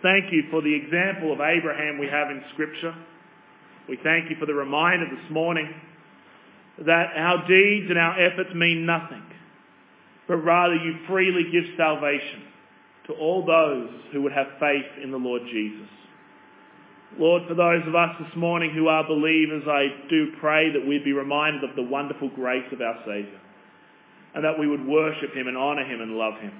thank 0.02 0.32
you 0.32 0.44
for 0.52 0.62
the 0.62 0.76
example 0.76 1.32
of 1.32 1.40
Abraham 1.40 1.98
we 1.98 2.08
have 2.08 2.30
in 2.30 2.44
Scripture. 2.54 2.94
We 3.88 3.98
thank 4.04 4.30
you 4.30 4.36
for 4.40 4.46
the 4.46 4.54
reminder 4.54 5.06
this 5.06 5.32
morning 5.32 5.74
that 6.86 7.16
our 7.16 7.48
deeds 7.48 7.88
and 7.90 7.98
our 7.98 8.20
efforts 8.20 8.50
mean 8.54 8.86
nothing, 8.86 9.24
but 10.28 10.38
rather 10.38 10.76
you 10.76 10.96
freely 11.08 11.46
give 11.52 11.64
salvation 11.78 12.44
to 13.08 13.14
all 13.14 13.46
those 13.46 13.90
who 14.12 14.22
would 14.22 14.34
have 14.34 14.48
faith 14.60 15.04
in 15.04 15.12
the 15.12 15.18
Lord 15.18 15.44
Jesus. 15.50 15.88
Lord, 17.18 17.44
for 17.48 17.54
those 17.54 17.88
of 17.88 17.96
us 17.96 18.16
this 18.20 18.36
morning 18.36 18.72
who 18.74 18.88
are 18.88 19.08
believers, 19.08 19.64
I 19.68 19.88
do 20.10 20.34
pray 20.42 20.72
that 20.74 20.86
we'd 20.86 21.06
be 21.06 21.14
reminded 21.14 21.64
of 21.64 21.76
the 21.76 21.84
wonderful 21.84 22.30
grace 22.30 22.66
of 22.72 22.82
our 22.82 23.00
Saviour 23.06 23.40
and 24.36 24.44
that 24.44 24.58
we 24.60 24.68
would 24.68 24.86
worship 24.86 25.34
him 25.34 25.48
and 25.48 25.56
honour 25.56 25.86
him 25.86 26.02
and 26.02 26.14
love 26.14 26.40
him. 26.42 26.52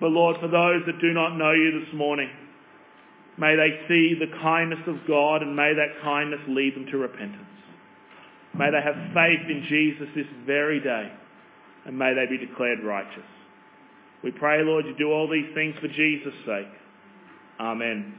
But 0.00 0.10
Lord, 0.10 0.36
for 0.40 0.48
those 0.48 0.82
that 0.86 1.00
do 1.00 1.12
not 1.12 1.36
know 1.36 1.52
you 1.52 1.80
this 1.84 1.94
morning, 1.94 2.28
may 3.38 3.56
they 3.56 3.86
see 3.88 4.14
the 4.18 4.32
kindness 4.42 4.80
of 4.86 5.06
God 5.06 5.42
and 5.42 5.54
may 5.54 5.72
that 5.74 6.02
kindness 6.02 6.40
lead 6.48 6.74
them 6.74 6.86
to 6.90 6.98
repentance. 6.98 7.44
May 8.56 8.70
they 8.70 8.82
have 8.82 9.12
faith 9.14 9.48
in 9.48 9.64
Jesus 9.68 10.08
this 10.14 10.26
very 10.46 10.80
day 10.80 11.12
and 11.86 11.98
may 11.98 12.14
they 12.14 12.26
be 12.26 12.38
declared 12.38 12.82
righteous. 12.82 13.26
We 14.22 14.30
pray, 14.30 14.62
Lord, 14.62 14.86
you 14.86 14.94
do 14.96 15.12
all 15.12 15.28
these 15.28 15.52
things 15.54 15.74
for 15.80 15.88
Jesus' 15.88 16.34
sake. 16.46 16.68
Amen. 17.60 18.14